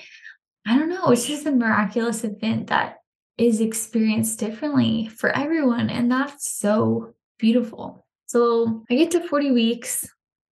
I 0.67 0.79
don't 0.79 0.89
know, 0.89 1.11
it's 1.11 1.27
just 1.27 1.47
a 1.47 1.53
miraculous 1.53 2.25
event 2.25 2.69
that 2.69 2.97
is 3.39 3.61
experienced 3.61 4.39
differently 4.39 5.09
for 5.09 5.31
everyone. 5.31 5.91
And 5.91 6.11
that's 6.11 6.51
so 6.59 7.15
beautiful. 7.39 8.07
So 8.27 8.85
I 8.91 8.95
get 8.95 9.11
to 9.13 9.27
40 9.29 9.53
weeks 9.53 10.09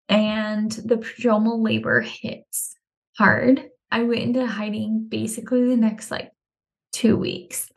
and 0.09 0.71
the 0.71 0.97
prodromal 0.97 1.64
labor 1.64 2.00
hits 2.00 2.75
hard. 3.16 3.71
I 3.91 4.03
went 4.03 4.23
into 4.23 4.47
hiding 4.47 5.07
basically 5.09 5.69
the 5.69 5.77
next 5.77 6.11
like 6.11 6.33
two 6.93 7.17
weeks. 7.17 7.71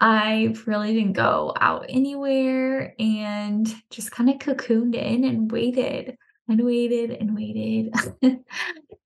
I 0.00 0.54
really 0.66 0.94
didn't 0.94 1.12
go 1.12 1.54
out 1.60 1.86
anywhere 1.88 2.94
and 2.98 3.72
just 3.90 4.10
kind 4.10 4.28
of 4.28 4.38
cocooned 4.38 4.96
in 4.96 5.24
and 5.24 5.50
waited 5.50 6.16
and 6.48 6.64
waited 6.64 7.10
and 7.10 7.36
waited. 7.36 7.94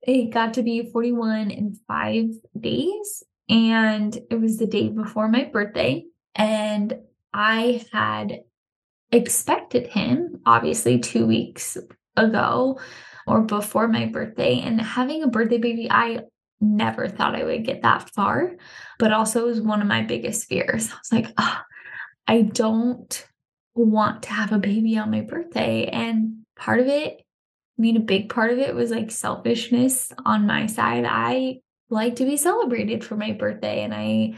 it 0.02 0.32
got 0.32 0.54
to 0.54 0.62
be 0.62 0.90
41 0.90 1.50
in 1.50 1.78
five 1.86 2.30
days. 2.58 3.22
And 3.48 4.16
it 4.30 4.40
was 4.40 4.56
the 4.56 4.66
day 4.66 4.88
before 4.88 5.28
my 5.28 5.44
birthday. 5.44 6.06
And 6.34 6.98
I 7.32 7.84
had 7.92 8.40
expected 9.12 9.88
him, 9.88 10.40
obviously, 10.46 10.98
two 10.98 11.26
weeks 11.26 11.76
ago 12.16 12.80
or 13.26 13.42
before 13.42 13.88
my 13.88 14.06
birthday. 14.06 14.60
And 14.60 14.80
having 14.80 15.22
a 15.22 15.28
birthday 15.28 15.58
baby, 15.58 15.88
I 15.90 16.20
never 16.60 17.08
thought 17.08 17.36
I 17.36 17.44
would 17.44 17.64
get 17.64 17.82
that 17.82 18.10
far, 18.10 18.56
but 18.98 19.12
also 19.12 19.46
was 19.46 19.60
one 19.60 19.82
of 19.82 19.88
my 19.88 20.02
biggest 20.02 20.48
fears. 20.48 20.90
I 20.90 20.96
was 20.96 21.12
like, 21.12 21.32
oh, 21.38 21.60
I 22.26 22.42
don't 22.42 23.26
want 23.74 24.22
to 24.24 24.30
have 24.30 24.52
a 24.52 24.58
baby 24.58 24.96
on 24.98 25.10
my 25.10 25.20
birthday. 25.20 25.86
And 25.86 26.38
part 26.56 26.80
of 26.80 26.86
it, 26.86 27.18
I 27.18 27.82
mean, 27.82 27.96
a 27.96 28.00
big 28.00 28.30
part 28.30 28.50
of 28.50 28.58
it 28.58 28.74
was 28.74 28.90
like 28.90 29.10
selfishness 29.10 30.12
on 30.24 30.46
my 30.46 30.66
side. 30.66 31.04
I 31.06 31.60
like 31.90 32.16
to 32.16 32.24
be 32.24 32.36
celebrated 32.36 33.04
for 33.04 33.16
my 33.16 33.32
birthday, 33.32 33.84
and 33.84 33.94
I 33.94 34.34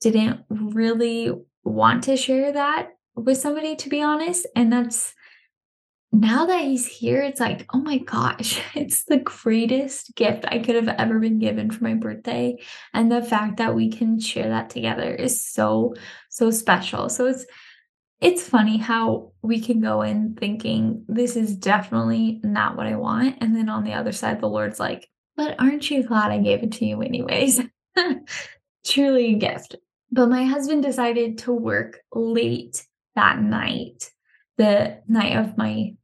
didn't 0.00 0.44
really 0.50 1.32
want 1.64 2.04
to 2.04 2.16
share 2.16 2.52
that 2.52 2.90
with 3.16 3.38
somebody, 3.38 3.74
to 3.76 3.88
be 3.88 4.02
honest. 4.02 4.46
And 4.54 4.70
that's 4.70 5.14
now 6.14 6.46
that 6.46 6.62
he's 6.62 6.86
here, 6.86 7.20
it's 7.20 7.40
like, 7.40 7.66
oh 7.74 7.78
my 7.78 7.98
gosh, 7.98 8.60
it's 8.74 9.04
the 9.04 9.18
greatest 9.18 10.14
gift 10.14 10.44
I 10.48 10.60
could 10.60 10.76
have 10.76 10.88
ever 10.88 11.18
been 11.18 11.38
given 11.38 11.70
for 11.70 11.82
my 11.82 11.94
birthday. 11.94 12.56
And 12.92 13.10
the 13.10 13.22
fact 13.22 13.56
that 13.56 13.74
we 13.74 13.90
can 13.90 14.20
share 14.20 14.48
that 14.48 14.70
together 14.70 15.12
is 15.12 15.44
so, 15.44 15.94
so 16.30 16.50
special. 16.50 17.08
So 17.08 17.26
it's, 17.26 17.44
it's 18.20 18.48
funny 18.48 18.78
how 18.78 19.32
we 19.42 19.60
can 19.60 19.80
go 19.80 20.02
in 20.02 20.36
thinking 20.38 21.04
this 21.08 21.36
is 21.36 21.56
definitely 21.56 22.40
not 22.44 22.76
what 22.76 22.86
I 22.86 22.96
want. 22.96 23.38
And 23.40 23.54
then 23.54 23.68
on 23.68 23.84
the 23.84 23.94
other 23.94 24.12
side, 24.12 24.40
the 24.40 24.48
Lord's 24.48 24.80
like, 24.80 25.08
but 25.36 25.56
aren't 25.58 25.90
you 25.90 26.04
glad 26.04 26.30
I 26.30 26.38
gave 26.38 26.62
it 26.62 26.72
to 26.72 26.86
you 26.86 27.02
anyways? 27.02 27.60
Truly 28.86 29.34
a 29.34 29.38
gift. 29.38 29.76
But 30.12 30.28
my 30.28 30.44
husband 30.44 30.84
decided 30.84 31.38
to 31.38 31.52
work 31.52 31.98
late 32.14 32.86
that 33.16 33.40
night, 33.40 34.12
the 34.58 35.02
night 35.08 35.36
of 35.36 35.58
my 35.58 35.96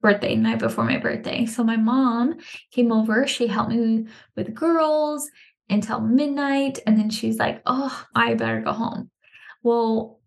birthday, 0.00 0.36
night 0.36 0.58
before 0.58 0.84
my 0.84 0.98
birthday. 0.98 1.46
So 1.46 1.64
my 1.64 1.76
mom 1.76 2.36
came 2.70 2.92
over. 2.92 3.26
She 3.26 3.46
helped 3.46 3.72
me 3.72 4.06
with 4.36 4.54
girls 4.54 5.28
until 5.68 6.00
midnight. 6.00 6.78
And 6.86 6.98
then 6.98 7.10
she's 7.10 7.38
like, 7.38 7.62
oh, 7.66 8.04
I 8.14 8.34
better 8.34 8.60
go 8.60 8.72
home. 8.72 9.10
Well, 9.62 10.20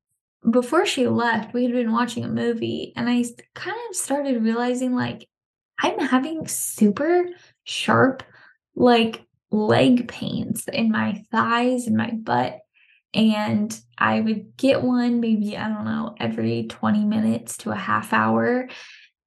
before 0.50 0.86
she 0.86 1.08
left, 1.08 1.54
we 1.54 1.64
had 1.64 1.74
been 1.74 1.92
watching 1.92 2.24
a 2.26 2.30
movie 2.30 2.94
and 2.96 3.10
I 3.10 3.24
kind 3.54 3.78
of 3.90 3.96
started 3.96 4.44
realizing 4.44 4.96
like 4.96 5.28
I'm 5.80 6.00
having 6.00 6.48
super 6.48 7.26
sharp, 7.64 8.24
like 8.76 9.24
leg 9.52 10.08
pains 10.08 10.68
in 10.72 10.92
my 10.92 11.24
thighs 11.32 11.88
and 11.88 11.98
my 11.98 12.12
butt. 12.12 12.60
And 13.14 13.78
I 13.98 14.22
would 14.22 14.56
get 14.58 14.84
one 14.84 15.20
maybe, 15.20 15.58
I 15.58 15.68
don't 15.68 15.86
know, 15.86 16.16
every 16.20 16.68
20 16.68 17.04
minutes 17.06 17.58
to 17.58 17.72
a 17.72 17.76
half 17.76 18.14
hour. 18.14 18.70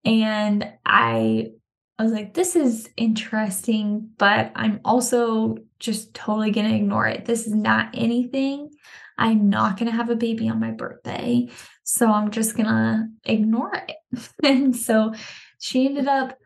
And 0.05 0.71
I 0.85 1.51
I 1.99 2.03
was 2.03 2.13
like, 2.13 2.35
this 2.35 2.57
is 2.57 2.91
interesting, 2.97 4.11
but 4.19 4.51
I'm 4.57 4.81
also 4.85 5.59
just 5.79 6.13
totally 6.13 6.51
going 6.51 6.69
to 6.69 6.75
ignore 6.75 7.07
it. 7.07 7.25
This 7.25 7.47
is 7.47 7.55
not 7.55 7.91
anything. 7.95 8.71
I'm 9.17 9.49
not 9.49 9.79
going 9.79 9.89
to 9.89 9.97
have 9.97 10.11
a 10.11 10.17
baby 10.17 10.49
on 10.49 10.59
my 10.59 10.73
birthday. 10.73 11.49
So 11.85 12.11
I'm 12.11 12.33
just 12.33 12.57
going 12.57 12.67
to 12.67 13.07
ignore 13.25 13.73
it. 13.75 13.97
and 14.43 14.75
so 14.75 15.15
she 15.61 15.87
ended 15.87 16.09
up 16.09 16.37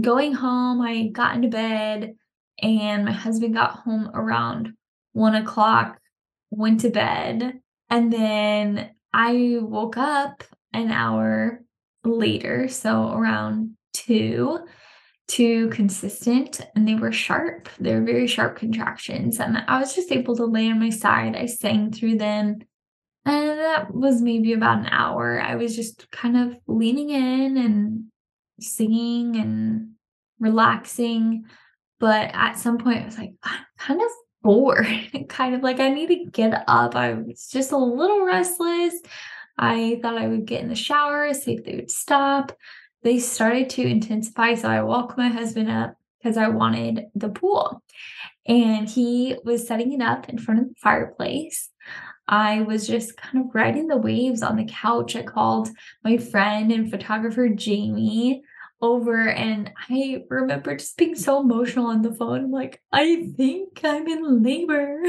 going 0.00 0.32
home. 0.32 0.80
I 0.80 1.08
got 1.08 1.34
into 1.34 1.48
bed, 1.48 2.14
and 2.62 3.04
my 3.04 3.12
husband 3.12 3.54
got 3.54 3.72
home 3.72 4.10
around 4.14 4.72
one 5.12 5.34
o'clock, 5.34 5.98
went 6.50 6.80
to 6.80 6.90
bed. 6.90 7.60
And 7.90 8.10
then 8.10 8.90
I 9.12 9.58
woke 9.60 9.98
up 9.98 10.42
an 10.72 10.90
hour 10.90 11.62
later, 12.06 12.68
so 12.68 13.12
around 13.12 13.76
two, 13.92 14.58
two 15.28 15.68
consistent, 15.70 16.60
and 16.74 16.86
they 16.86 16.94
were 16.94 17.12
sharp. 17.12 17.68
They 17.80 17.94
were 17.94 18.04
very 18.04 18.26
sharp 18.26 18.56
contractions. 18.56 19.40
And 19.40 19.58
I 19.66 19.80
was 19.80 19.94
just 19.94 20.12
able 20.12 20.36
to 20.36 20.44
lay 20.44 20.70
on 20.70 20.80
my 20.80 20.90
side. 20.90 21.36
I 21.36 21.46
sang 21.46 21.92
through 21.92 22.18
them. 22.18 22.58
And 23.24 23.58
that 23.58 23.92
was 23.92 24.22
maybe 24.22 24.52
about 24.52 24.78
an 24.78 24.86
hour. 24.86 25.40
I 25.40 25.56
was 25.56 25.74
just 25.74 26.10
kind 26.12 26.36
of 26.36 26.56
leaning 26.68 27.10
in 27.10 27.56
and 27.56 28.04
singing 28.60 29.36
and 29.36 29.90
relaxing. 30.38 31.44
But 31.98 32.30
at 32.34 32.58
some 32.58 32.78
point, 32.78 33.02
I 33.02 33.06
was 33.06 33.18
like, 33.18 33.32
I'm 33.42 33.64
kind 33.78 34.00
of 34.00 34.08
bored. 34.42 34.86
kind 35.28 35.54
of 35.54 35.62
like 35.62 35.80
I 35.80 35.90
need 35.90 36.08
to 36.08 36.30
get 36.30 36.64
up. 36.68 36.94
I 36.94 37.14
was 37.14 37.48
just 37.50 37.72
a 37.72 37.76
little 37.76 38.24
restless. 38.24 38.94
I 39.58 39.98
thought 40.02 40.18
I 40.18 40.28
would 40.28 40.46
get 40.46 40.62
in 40.62 40.68
the 40.68 40.74
shower, 40.74 41.32
see 41.32 41.54
if 41.54 41.64
they 41.64 41.76
would 41.76 41.90
stop. 41.90 42.56
They 43.02 43.18
started 43.18 43.70
to 43.70 43.82
intensify. 43.82 44.54
So 44.54 44.68
I 44.68 44.82
woke 44.82 45.16
my 45.16 45.28
husband 45.28 45.70
up 45.70 45.94
because 46.18 46.36
I 46.36 46.48
wanted 46.48 47.06
the 47.14 47.28
pool. 47.28 47.82
And 48.46 48.88
he 48.88 49.36
was 49.44 49.66
setting 49.66 49.92
it 49.92 50.02
up 50.02 50.28
in 50.28 50.38
front 50.38 50.60
of 50.60 50.68
the 50.68 50.74
fireplace. 50.76 51.70
I 52.28 52.62
was 52.62 52.86
just 52.86 53.16
kind 53.16 53.44
of 53.44 53.54
riding 53.54 53.86
the 53.86 53.96
waves 53.96 54.42
on 54.42 54.56
the 54.56 54.64
couch. 54.64 55.14
I 55.14 55.22
called 55.22 55.68
my 56.02 56.16
friend 56.16 56.72
and 56.72 56.90
photographer 56.90 57.48
Jamie 57.48 58.42
over 58.82 59.28
and 59.28 59.72
I 59.88 60.24
remember 60.28 60.76
just 60.76 60.96
being 60.96 61.14
so 61.14 61.40
emotional 61.40 61.86
on 61.86 62.02
the 62.02 62.14
phone. 62.14 62.44
I'm 62.44 62.50
like, 62.50 62.82
I 62.92 63.28
think 63.36 63.80
I'm 63.82 64.06
in 64.06 64.42
labor. 64.42 65.02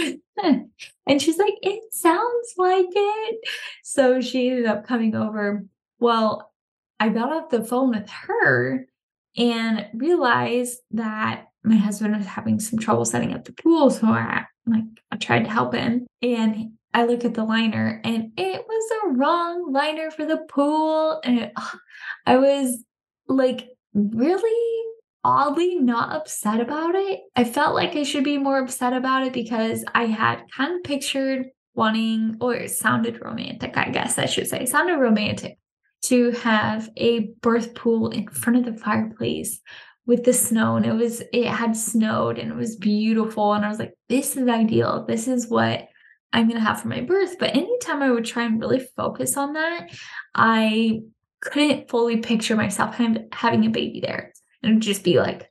and 0.43 1.21
she's 1.21 1.38
like, 1.38 1.56
it 1.62 1.93
sounds 1.93 2.53
like 2.58 2.88
it. 2.89 3.39
So 3.84 4.21
she 4.21 4.49
ended 4.49 4.65
up 4.67 4.88
coming 4.88 5.15
over. 5.15 5.65
Well, 5.99 6.51
I 6.99 7.10
got 7.10 7.34
off 7.34 7.49
the 7.49 7.63
phone 7.63 7.89
with 7.89 8.10
her 8.10 8.88
and 9.36 9.88
realized 9.93 10.80
that 10.91 11.47
my 11.63 11.75
husband 11.75 12.15
was 12.15 12.25
having 12.25 12.60
some 12.60 12.80
trouble 12.80 13.06
setting 13.06 13.34
up 13.34 13.45
the 13.45 13.51
pool. 13.51 13.89
So 13.89 14.08
I 14.08 14.45
like 14.65 14.84
I 15.12 15.17
tried 15.17 15.43
to 15.43 15.49
help 15.49 15.73
him. 15.73 16.08
And 16.21 16.71
I 16.93 17.06
look 17.06 17.25
at 17.25 17.34
the 17.34 17.43
liner 17.43 18.01
and 18.03 18.32
it 18.38 18.65
was 18.67 18.91
a 19.03 19.17
wrong 19.17 19.71
liner 19.71 20.10
for 20.10 20.25
the 20.25 20.38
pool. 20.38 21.21
And 21.23 21.39
it, 21.39 21.53
I 22.25 22.38
was 22.38 22.84
like 23.28 23.70
really 23.94 24.84
oddly 25.24 25.76
not 25.76 26.16
upset 26.16 26.60
about 26.60 26.96
it. 26.96 27.22
I 27.36 27.44
felt 27.44 27.76
like 27.76 27.96
I 27.96 28.04
should 28.04 28.24
be 28.24 28.38
more 28.38 28.60
upset 28.60 28.94
about 28.94 29.28
it 29.28 29.34
because 29.34 29.84
I 29.94 30.06
had 30.06 30.44
kind 30.56 30.76
of 30.76 30.84
pictured 30.84 31.48
wanting, 31.76 32.38
or 32.42 32.56
it 32.56 32.72
sounded 32.72 33.22
romantic, 33.22 33.78
I 33.78 33.90
guess 33.90 34.18
I 34.18 34.26
should 34.26 34.48
say, 34.48 34.62
it 34.62 34.70
sounded 34.70 34.98
romantic 34.98 35.58
to 36.04 36.32
have 36.32 36.90
a 36.96 37.32
birth 37.42 37.76
pool 37.76 38.10
in 38.10 38.28
front 38.30 38.58
of 38.58 38.66
the 38.66 38.80
fireplace 38.80 39.60
with 40.06 40.24
the 40.24 40.34
snow 40.34 40.78
and 40.78 40.86
it 40.86 40.94
was 40.94 41.22
it 41.34 41.48
had 41.48 41.76
snowed 41.76 42.40
and 42.40 42.50
it 42.50 42.56
was 42.56 42.78
beautiful 42.78 43.54
and 43.54 43.66
I 43.66 43.68
was 43.68 43.78
like 43.78 43.94
this 44.08 44.38
is 44.38 44.48
ideal 44.48 45.06
this 45.06 45.28
is 45.28 45.50
what 45.50 45.88
I'm 46.32 46.48
going 46.48 46.60
to 46.60 46.66
have 46.66 46.82
for 46.82 46.88
my 46.88 47.02
birth 47.02 47.38
but 47.38 47.56
anytime 47.56 48.02
I 48.02 48.12
would 48.12 48.24
try 48.24 48.44
and 48.44 48.60
really 48.60 48.80
focus 48.96 49.36
on 49.36 49.54
that 49.54 49.90
I 50.34 51.02
couldn't 51.41 51.89
fully 51.89 52.17
picture 52.17 52.56
myself 52.56 52.95
having 52.95 53.65
a 53.65 53.69
baby 53.69 54.00
there 54.02 54.34
and 54.63 54.82
just 54.82 55.04
be 55.04 55.19
like 55.19 55.50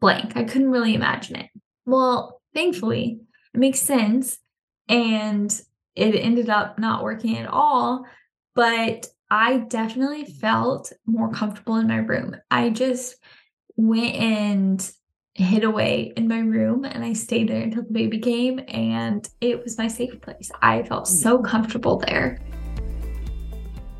blank 0.00 0.36
I 0.36 0.44
couldn't 0.44 0.70
really 0.70 0.94
imagine 0.94 1.36
it 1.36 1.50
well 1.84 2.40
thankfully 2.54 3.20
it 3.54 3.58
makes 3.58 3.80
sense 3.80 4.38
and 4.88 5.50
it 5.94 6.14
ended 6.14 6.48
up 6.48 6.78
not 6.78 7.02
working 7.02 7.36
at 7.36 7.48
all 7.48 8.06
but 8.54 9.06
I 9.30 9.58
definitely 9.58 10.24
felt 10.24 10.92
more 11.06 11.30
comfortable 11.30 11.76
in 11.76 11.86
my 11.86 11.98
room. 11.98 12.36
I 12.50 12.70
just 12.70 13.16
went 13.76 14.14
and 14.14 14.90
hid 15.34 15.64
away 15.64 16.12
in 16.16 16.26
my 16.26 16.40
room 16.40 16.84
and 16.84 17.04
I 17.04 17.12
stayed 17.12 17.48
there 17.48 17.62
until 17.62 17.84
the 17.84 17.92
baby 17.92 18.18
came 18.18 18.60
and 18.68 19.28
it 19.40 19.62
was 19.62 19.78
my 19.78 19.86
safe 19.86 20.20
place. 20.20 20.50
I 20.62 20.82
felt 20.82 21.08
hmm. 21.08 21.14
so 21.14 21.38
comfortable 21.42 21.98
there. 21.98 22.40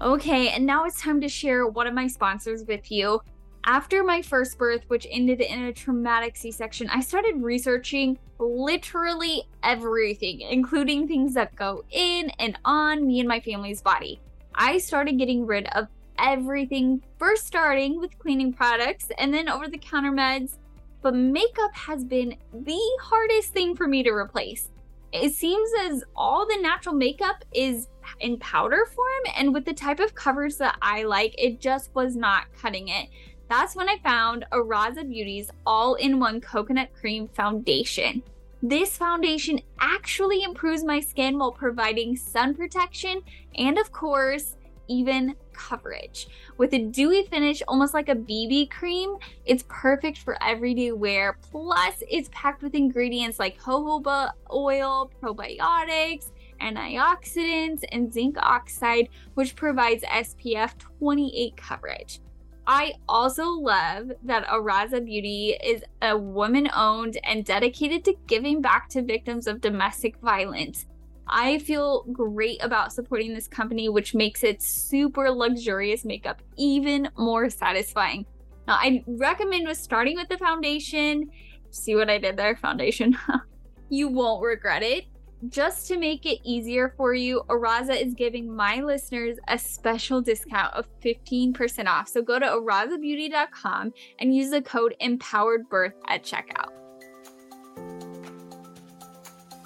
Okay, 0.00 0.50
and 0.50 0.64
now 0.64 0.84
it's 0.84 1.00
time 1.00 1.20
to 1.20 1.28
share 1.28 1.66
one 1.66 1.88
of 1.88 1.94
my 1.94 2.06
sponsors 2.06 2.64
with 2.64 2.90
you. 2.92 3.20
After 3.64 4.04
my 4.04 4.22
first 4.22 4.56
birth, 4.56 4.84
which 4.86 5.08
ended 5.10 5.40
in 5.40 5.64
a 5.64 5.72
traumatic 5.72 6.36
C 6.36 6.52
section, 6.52 6.88
I 6.88 7.00
started 7.00 7.42
researching 7.42 8.16
literally 8.38 9.42
everything, 9.64 10.42
including 10.42 11.08
things 11.08 11.34
that 11.34 11.56
go 11.56 11.84
in 11.90 12.30
and 12.38 12.56
on 12.64 13.08
me 13.08 13.18
and 13.18 13.28
my 13.28 13.40
family's 13.40 13.82
body. 13.82 14.20
I 14.54 14.78
started 14.78 15.18
getting 15.18 15.44
rid 15.44 15.66
of 15.74 15.88
everything, 16.16 17.02
first 17.18 17.48
starting 17.48 17.98
with 17.98 18.16
cleaning 18.20 18.52
products 18.52 19.08
and 19.18 19.34
then 19.34 19.48
over 19.48 19.66
the 19.66 19.78
counter 19.78 20.12
meds. 20.12 20.58
But 21.02 21.16
makeup 21.16 21.74
has 21.74 22.04
been 22.04 22.36
the 22.52 22.98
hardest 23.02 23.52
thing 23.52 23.74
for 23.74 23.88
me 23.88 24.04
to 24.04 24.10
replace. 24.10 24.70
It 25.12 25.32
seems 25.34 25.70
as 25.80 26.04
all 26.14 26.46
the 26.46 26.60
natural 26.60 26.94
makeup 26.94 27.44
is 27.52 27.88
in 28.20 28.38
powder 28.38 28.86
form, 28.86 29.34
and 29.36 29.52
with 29.52 29.64
the 29.64 29.72
type 29.72 30.00
of 30.00 30.14
covers 30.14 30.56
that 30.58 30.76
I 30.82 31.04
like, 31.04 31.34
it 31.38 31.60
just 31.60 31.94
was 31.94 32.16
not 32.16 32.44
cutting 32.60 32.88
it. 32.88 33.08
That's 33.48 33.74
when 33.74 33.88
I 33.88 33.98
found 34.02 34.44
Araza 34.52 35.08
Beauty's 35.08 35.50
all 35.66 35.94
in 35.94 36.20
one 36.20 36.40
coconut 36.40 36.90
cream 36.98 37.28
foundation. 37.28 38.22
This 38.62 38.96
foundation 38.96 39.60
actually 39.80 40.42
improves 40.42 40.84
my 40.84 41.00
skin 41.00 41.38
while 41.38 41.52
providing 41.52 42.16
sun 42.16 42.54
protection 42.54 43.22
and, 43.56 43.78
of 43.78 43.92
course, 43.92 44.56
even 44.88 45.34
coverage. 45.52 46.28
With 46.56 46.72
a 46.72 46.78
dewy 46.78 47.24
finish, 47.24 47.62
almost 47.68 47.94
like 47.94 48.08
a 48.08 48.14
BB 48.14 48.70
cream, 48.70 49.16
it's 49.44 49.64
perfect 49.68 50.18
for 50.18 50.42
everyday 50.42 50.92
wear. 50.92 51.38
Plus, 51.50 52.02
it's 52.10 52.28
packed 52.32 52.62
with 52.62 52.74
ingredients 52.74 53.38
like 53.38 53.60
jojoba 53.60 54.32
oil, 54.52 55.10
probiotics, 55.22 56.32
antioxidants, 56.60 57.84
and 57.92 58.12
zinc 58.12 58.36
oxide, 58.38 59.08
which 59.34 59.56
provides 59.56 60.04
SPF 60.04 60.78
28 60.98 61.56
coverage. 61.56 62.20
I 62.66 62.92
also 63.08 63.48
love 63.48 64.12
that 64.24 64.46
Araza 64.46 65.02
Beauty 65.02 65.56
is 65.64 65.82
a 66.02 66.16
woman 66.16 66.68
owned 66.76 67.18
and 67.24 67.42
dedicated 67.42 68.04
to 68.04 68.14
giving 68.26 68.60
back 68.60 68.90
to 68.90 69.02
victims 69.02 69.46
of 69.46 69.62
domestic 69.62 70.18
violence. 70.20 70.84
I 71.26 71.58
feel 71.58 72.04
great 72.12 72.62
about 72.62 72.92
supporting 72.92 73.32
this 73.34 73.48
company, 73.48 73.88
which 73.88 74.14
makes 74.14 74.44
its 74.44 74.66
super 74.70 75.30
luxurious 75.30 76.04
makeup 76.04 76.42
even 76.56 77.08
more 77.16 77.48
satisfying. 77.48 78.26
Now, 78.66 78.74
I 78.74 79.02
recommend 79.06 79.66
with 79.66 79.78
starting 79.78 80.16
with 80.16 80.28
the 80.28 80.38
foundation. 80.38 81.30
See 81.70 81.96
what 81.96 82.10
I 82.10 82.18
did 82.18 82.36
there? 82.36 82.54
Foundation. 82.56 83.16
you 83.88 84.08
won't 84.08 84.42
regret 84.42 84.82
it. 84.82 85.04
Just 85.46 85.86
to 85.86 85.96
make 85.96 86.26
it 86.26 86.40
easier 86.42 86.92
for 86.96 87.14
you, 87.14 87.42
Araza 87.48 88.00
is 88.00 88.12
giving 88.12 88.52
my 88.52 88.80
listeners 88.80 89.38
a 89.46 89.56
special 89.56 90.20
discount 90.20 90.74
of 90.74 90.88
15% 91.00 91.86
off. 91.86 92.08
So 92.08 92.22
go 92.22 92.40
to 92.40 92.46
arazabeauty.com 92.46 93.92
and 94.18 94.34
use 94.34 94.50
the 94.50 94.60
code 94.60 94.96
EMPOWEREDBIRTH 95.00 95.92
at 96.08 96.24
checkout. 96.24 96.72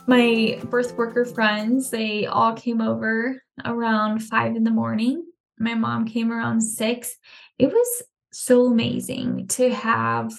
My 0.07 0.61
birth 0.65 0.95
worker 0.99 1.25
friends, 1.25 1.89
they 1.89 2.27
all 2.27 2.53
came 2.53 2.83
over 2.83 3.43
around 3.65 4.19
five 4.19 4.55
in 4.55 4.65
the 4.65 4.71
morning. 4.71 5.25
My 5.59 5.75
mom 5.75 6.07
came 6.07 6.31
around 6.31 6.61
six. 6.61 7.17
It 7.59 7.69
was 7.69 8.03
so 8.31 8.67
amazing 8.67 9.47
to 9.49 9.73
have 9.73 10.39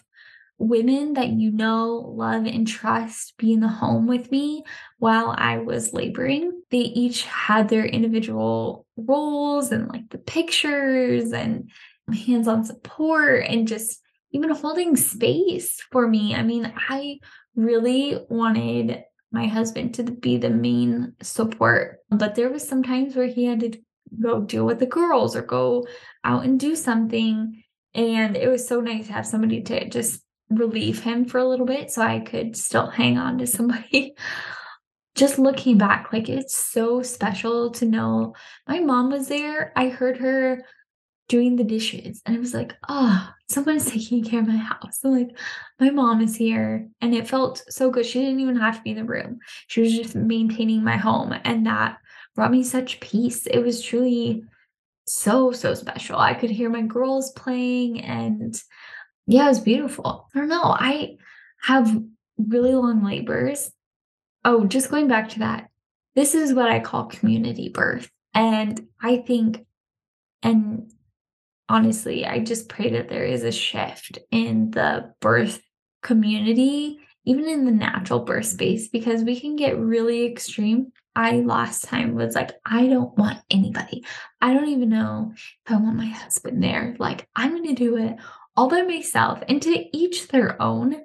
women 0.64 1.14
that 1.14 1.30
you 1.30 1.52
know, 1.52 2.14
love, 2.16 2.46
and 2.46 2.68
trust 2.68 3.36
be 3.38 3.54
in 3.54 3.60
the 3.60 3.68
home 3.68 4.08
with 4.08 4.32
me 4.32 4.64
while 4.98 5.34
I 5.38 5.58
was 5.58 5.94
laboring. 5.94 6.62
They 6.72 6.80
each 6.80 7.24
had 7.24 7.70
their 7.70 7.86
individual 7.86 8.86
roles 8.98 9.72
and 9.72 9.88
like 9.90 10.10
the 10.10 10.18
pictures 10.18 11.34
and 11.34 11.70
hands 12.26 12.48
on 12.48 12.66
support 12.66 13.46
and 13.48 13.68
just 13.68 14.02
even 14.32 14.50
holding 14.50 14.96
space 14.96 15.82
for 15.92 16.08
me. 16.08 16.36
I 16.36 16.44
mean, 16.44 16.74
I 16.90 17.20
really 17.56 18.20
wanted 18.30 19.04
my 19.32 19.48
husband 19.48 19.96
to 19.96 20.04
be 20.04 20.38
the 20.38 20.50
main 20.50 21.14
support, 21.22 22.00
but 22.10 22.36
there 22.36 22.50
was 22.50 22.68
some 22.68 22.84
times 22.84 23.16
where 23.16 23.28
he 23.28 23.46
had 23.46 23.60
to 23.62 23.80
go 24.22 24.42
deal 24.42 24.66
with 24.66 24.80
the 24.80 24.86
girls 24.86 25.36
or 25.36 25.42
go 25.42 25.88
out 26.24 26.44
and 26.46 26.60
do 26.60 26.76
something. 26.76 27.64
And 27.96 28.36
it 28.36 28.48
was 28.48 28.68
so 28.68 28.80
nice 28.80 29.08
to 29.08 29.14
have 29.14 29.26
somebody 29.26 29.62
to 29.64 29.90
just 29.90 30.24
relieve 30.50 31.04
him 31.04 31.26
for 31.26 31.38
a 31.38 31.48
little 31.48 31.66
bit 31.66 31.92
so 31.92 32.02
I 32.02 32.20
could 32.20 32.56
still 32.56 32.88
hang 32.88 33.18
on 33.18 33.38
to 33.40 33.48
somebody. 33.48 34.14
Just 35.16 35.38
looking 35.38 35.78
back, 35.78 36.12
like 36.12 36.28
it's 36.28 36.56
so 36.56 37.04
special 37.04 37.70
to 37.74 37.86
know 37.86 38.34
my 38.68 38.80
mom 38.80 39.12
was 39.12 39.28
there. 39.28 39.72
I 39.76 39.90
heard 39.90 40.18
her 40.18 40.66
doing 41.30 41.56
the 41.56 41.64
dishes 41.64 42.22
and 42.26 42.36
it 42.36 42.40
was 42.40 42.54
like, 42.54 42.74
oh, 42.90 43.30
someone's 43.48 43.90
taking 43.90 44.24
care 44.24 44.40
of 44.40 44.48
my 44.48 44.58
house. 44.58 45.00
So 45.00 45.10
like 45.10 45.30
my 45.80 45.92
mom 45.92 46.22
is 46.22 46.36
here 46.36 46.88
and 47.00 47.14
it 47.14 47.28
felt 47.28 47.64
so 47.70 47.92
good. 47.92 48.06
She 48.06 48.20
didn't 48.20 48.40
even 48.40 48.56
have 48.56 48.78
to 48.78 48.82
be 48.82 48.92
in 48.92 48.98
the 48.98 49.04
room. 49.04 49.40
She 49.68 49.82
was 49.82 49.96
just 49.96 50.16
maintaining 50.16 50.84
my 50.84 50.98
home 50.98 51.34
and 51.44 51.66
that 51.68 51.98
brought 52.36 52.52
me 52.52 52.64
such 52.64 53.00
peace. 53.00 53.46
It 53.46 53.60
was 53.60 53.84
truly 53.84 54.44
so 55.06 55.52
so 55.52 55.74
special. 55.74 56.18
I 56.18 56.34
could 56.34 56.50
hear 56.50 56.70
my 56.70 56.82
girls 56.82 57.32
playing 57.34 58.02
and 58.02 58.60
yeah, 59.26 59.46
it 59.46 59.50
was 59.50 59.60
beautiful. 59.60 60.28
I 60.36 60.40
don't 60.40 60.50
know. 60.50 60.64
I 60.64 61.18
have 61.62 61.98
really 62.38 62.74
long 62.74 63.04
labors. 63.04 63.72
Oh, 64.44 64.66
just 64.66 64.92
going 64.92 65.08
back 65.08 65.30
to 65.30 65.40
that. 65.40 65.70
This 66.16 66.36
is 66.36 66.54
what 66.54 66.70
I 66.70 66.80
call 66.80 67.06
community 67.06 67.70
birth. 67.70 68.10
And 68.34 68.88
I 69.02 69.18
think, 69.18 69.66
and 70.42 70.92
honestly, 71.70 72.26
I 72.26 72.40
just 72.40 72.70
pray 72.70 72.92
that 72.92 73.10
there 73.10 73.26
is 73.26 73.44
a 73.44 73.52
shift 73.52 74.20
in 74.32 74.72
the 74.72 75.14
birth 75.22 75.62
community, 76.02 77.00
even 77.26 77.48
in 77.48 77.66
the 77.66 77.72
natural 77.72 78.20
birth 78.20 78.46
space, 78.46 78.90
because 78.90 79.24
we 79.24 79.40
can 79.40 79.56
get 79.56 79.78
really 79.78 80.26
extreme. 80.26 80.92
I 81.16 81.38
last 81.38 81.86
time 81.86 82.16
was 82.16 82.36
like, 82.36 82.52
I 82.66 82.88
don't 82.88 83.16
want 83.18 83.40
anybody. 83.50 84.04
I 84.42 84.54
don't 84.54 84.70
even 84.70 84.90
know 84.90 85.32
if 85.34 85.72
I 85.72 85.78
want 85.78 85.96
my 85.96 86.08
husband 86.08 86.62
there. 86.62 86.96
Like, 86.98 87.28
I'm 87.36 87.52
going 87.52 87.68
to 87.68 87.76
do 87.76 87.98
it 87.98 88.18
all 88.56 88.70
by 88.70 88.82
myself 88.82 89.42
and 89.48 89.62
to 89.62 89.98
each 89.98 90.28
their 90.28 90.62
own. 90.62 91.02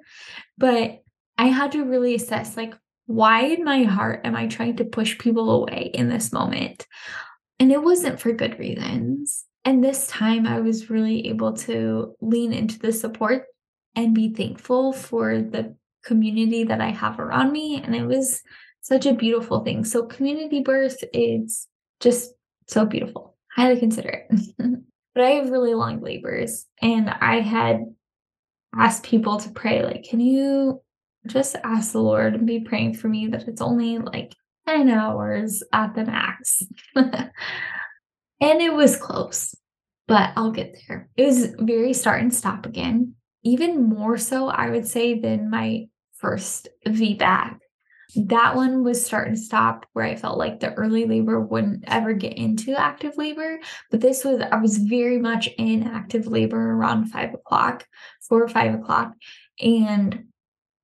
But 0.57 1.01
I 1.37 1.47
had 1.47 1.71
to 1.73 1.85
really 1.85 2.15
assess 2.15 2.57
like, 2.57 2.75
why 3.05 3.45
in 3.45 3.63
my 3.63 3.83
heart 3.83 4.21
am 4.23 4.35
I 4.35 4.47
trying 4.47 4.77
to 4.77 4.85
push 4.85 5.17
people 5.17 5.49
away 5.51 5.89
in 5.93 6.09
this 6.09 6.31
moment? 6.31 6.85
And 7.59 7.71
it 7.71 7.81
wasn't 7.81 8.19
for 8.19 8.31
good 8.31 8.59
reasons. 8.59 9.45
And 9.65 9.83
this 9.83 10.07
time 10.07 10.45
I 10.45 10.59
was 10.59 10.89
really 10.89 11.27
able 11.27 11.53
to 11.53 12.15
lean 12.21 12.53
into 12.53 12.79
the 12.79 12.91
support 12.91 13.45
and 13.95 14.15
be 14.15 14.33
thankful 14.33 14.93
for 14.93 15.41
the 15.41 15.75
community 16.05 16.63
that 16.65 16.81
I 16.81 16.89
have 16.89 17.19
around 17.19 17.51
me. 17.51 17.81
And 17.81 17.95
it 17.95 18.05
was 18.05 18.41
such 18.81 19.05
a 19.05 19.13
beautiful 19.13 19.63
thing. 19.63 19.83
So, 19.83 20.05
community 20.05 20.61
birth 20.61 21.03
is 21.13 21.67
just 21.99 22.33
so 22.67 22.85
beautiful. 22.85 23.35
Highly 23.55 23.79
consider 23.79 24.25
it. 24.29 24.55
but 25.13 25.23
I 25.23 25.31
have 25.31 25.49
really 25.49 25.73
long 25.73 26.01
labors. 26.01 26.65
And 26.81 27.09
I 27.09 27.39
had 27.39 27.81
asked 28.75 29.03
people 29.03 29.39
to 29.39 29.49
pray, 29.51 29.83
like, 29.83 30.05
can 30.09 30.19
you 30.19 30.81
just 31.27 31.55
ask 31.63 31.91
the 31.91 32.01
Lord 32.01 32.35
and 32.35 32.47
be 32.47 32.61
praying 32.61 32.95
for 32.95 33.07
me 33.07 33.27
that 33.27 33.47
it's 33.47 33.61
only 33.61 33.97
like 33.97 34.33
10 34.69 34.89
hours 34.89 35.63
at 35.73 35.95
the 35.95 36.05
max. 36.05 36.61
and 36.95 37.31
it 38.39 38.73
was 38.73 38.97
close, 38.97 39.55
but 40.07 40.31
I'll 40.35 40.51
get 40.51 40.77
there. 40.87 41.09
It 41.17 41.25
was 41.25 41.55
very 41.59 41.93
start 41.93 42.21
and 42.21 42.33
stop 42.33 42.65
again. 42.65 43.15
even 43.43 43.83
more 43.83 44.17
so, 44.17 44.49
I 44.49 44.69
would 44.69 44.85
say, 44.85 45.19
than 45.19 45.49
my 45.49 45.87
first 46.17 46.67
VBAC. 46.85 47.57
That 48.15 48.55
one 48.55 48.83
was 48.83 49.05
start 49.05 49.27
and 49.27 49.37
stop 49.37 49.85
where 49.93 50.05
I 50.05 50.15
felt 50.15 50.37
like 50.37 50.59
the 50.59 50.73
early 50.73 51.05
labor 51.05 51.39
wouldn't 51.39 51.83
ever 51.87 52.13
get 52.13 52.33
into 52.33 52.75
active 52.75 53.17
labor. 53.17 53.59
But 53.91 54.01
this 54.01 54.25
was, 54.25 54.41
I 54.51 54.55
was 54.57 54.77
very 54.77 55.19
much 55.19 55.47
in 55.57 55.83
active 55.83 56.25
labor 56.25 56.59
around 56.73 57.07
five 57.07 57.33
o'clock, 57.33 57.85
four 58.27 58.43
or 58.43 58.49
five 58.49 58.73
o'clock. 58.73 59.13
And 59.59 60.25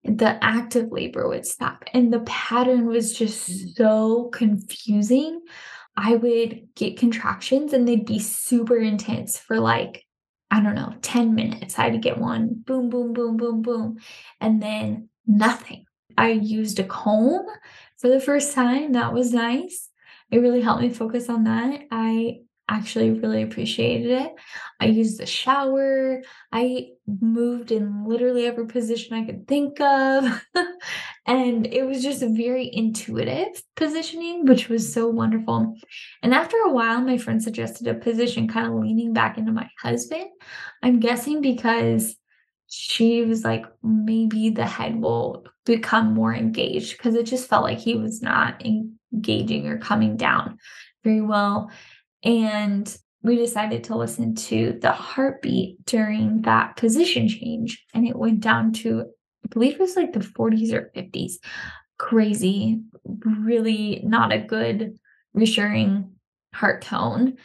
the 0.03 0.37
active 0.43 0.91
labor 0.91 1.27
would 1.27 1.47
stop. 1.47 1.83
And 1.93 2.13
the 2.13 2.19
pattern 2.21 2.85
was 2.85 3.17
just 3.17 3.49
mm. 3.49 3.75
so 3.75 4.25
confusing. 4.25 5.41
I 5.97 6.15
would 6.15 6.67
get 6.75 6.99
contractions 6.99 7.73
and 7.73 7.87
they'd 7.87 8.05
be 8.05 8.19
super 8.19 8.77
intense 8.77 9.37
for 9.37 9.59
like, 9.59 10.05
I 10.51 10.61
don't 10.61 10.75
know, 10.75 10.93
10 11.01 11.33
minutes. 11.33 11.79
I'd 11.79 12.01
get 12.01 12.17
one 12.17 12.49
boom, 12.53 12.89
boom, 12.89 13.13
boom, 13.13 13.37
boom, 13.37 13.61
boom. 13.61 13.97
And 14.39 14.61
then 14.61 15.09
nothing. 15.25 15.85
I 16.17 16.31
used 16.31 16.79
a 16.79 16.83
comb 16.83 17.45
for 17.97 18.09
the 18.09 18.19
first 18.19 18.53
time. 18.53 18.93
That 18.93 19.13
was 19.13 19.33
nice. 19.33 19.89
It 20.31 20.39
really 20.39 20.61
helped 20.61 20.81
me 20.81 20.89
focus 20.89 21.29
on 21.29 21.43
that. 21.45 21.81
I 21.91 22.39
actually 22.67 23.11
really 23.11 23.43
appreciated 23.43 24.11
it. 24.11 24.33
I 24.79 24.85
used 24.85 25.19
the 25.19 25.25
shower. 25.25 26.21
I 26.51 26.87
moved 27.21 27.71
in 27.71 28.05
literally 28.07 28.45
every 28.45 28.65
position 28.65 29.15
I 29.15 29.25
could 29.25 29.47
think 29.47 29.79
of. 29.79 30.43
and 31.27 31.67
it 31.67 31.85
was 31.85 32.01
just 32.01 32.23
a 32.23 32.29
very 32.29 32.69
intuitive 32.73 33.61
positioning, 33.75 34.45
which 34.45 34.67
was 34.67 34.91
so 34.91 35.07
wonderful. 35.07 35.75
And 36.23 36.33
after 36.33 36.57
a 36.57 36.71
while, 36.71 37.01
my 37.01 37.17
friend 37.17 37.41
suggested 37.41 37.87
a 37.87 37.93
position 37.93 38.47
kind 38.47 38.67
of 38.67 38.73
leaning 38.73 39.13
back 39.13 39.37
into 39.37 39.51
my 39.51 39.69
husband. 39.79 40.25
I'm 40.81 40.99
guessing 40.99 41.41
because 41.41 42.15
she 42.67 43.23
was 43.23 43.43
like, 43.43 43.65
maybe 43.83 44.49
the 44.49 44.65
head 44.65 45.01
will 45.01 45.45
become 45.65 46.13
more 46.13 46.33
engaged 46.33 46.97
because 46.97 47.15
it 47.15 47.23
just 47.25 47.47
felt 47.47 47.63
like 47.63 47.77
he 47.77 47.95
was 47.95 48.21
not 48.21 48.63
engaging 48.65 49.67
or 49.67 49.77
coming 49.77 50.17
down 50.17 50.57
very 51.03 51.21
well. 51.21 51.71
And 52.23 52.95
we 53.21 53.37
decided 53.37 53.83
to 53.85 53.95
listen 53.95 54.35
to 54.35 54.77
the 54.81 54.91
heartbeat 54.91 55.83
during 55.85 56.41
that 56.43 56.75
position 56.75 57.27
change. 57.27 57.83
And 57.93 58.07
it 58.07 58.15
went 58.15 58.39
down 58.39 58.73
to, 58.73 59.01
I 59.01 59.47
believe 59.49 59.73
it 59.73 59.79
was 59.79 59.95
like 59.95 60.13
the 60.13 60.19
40s 60.19 60.73
or 60.73 60.91
50s. 60.95 61.33
Crazy, 61.97 62.81
really 63.23 64.01
not 64.03 64.33
a 64.33 64.39
good, 64.39 64.97
reassuring 65.33 66.11
heart 66.53 66.81
tone. 66.81 67.37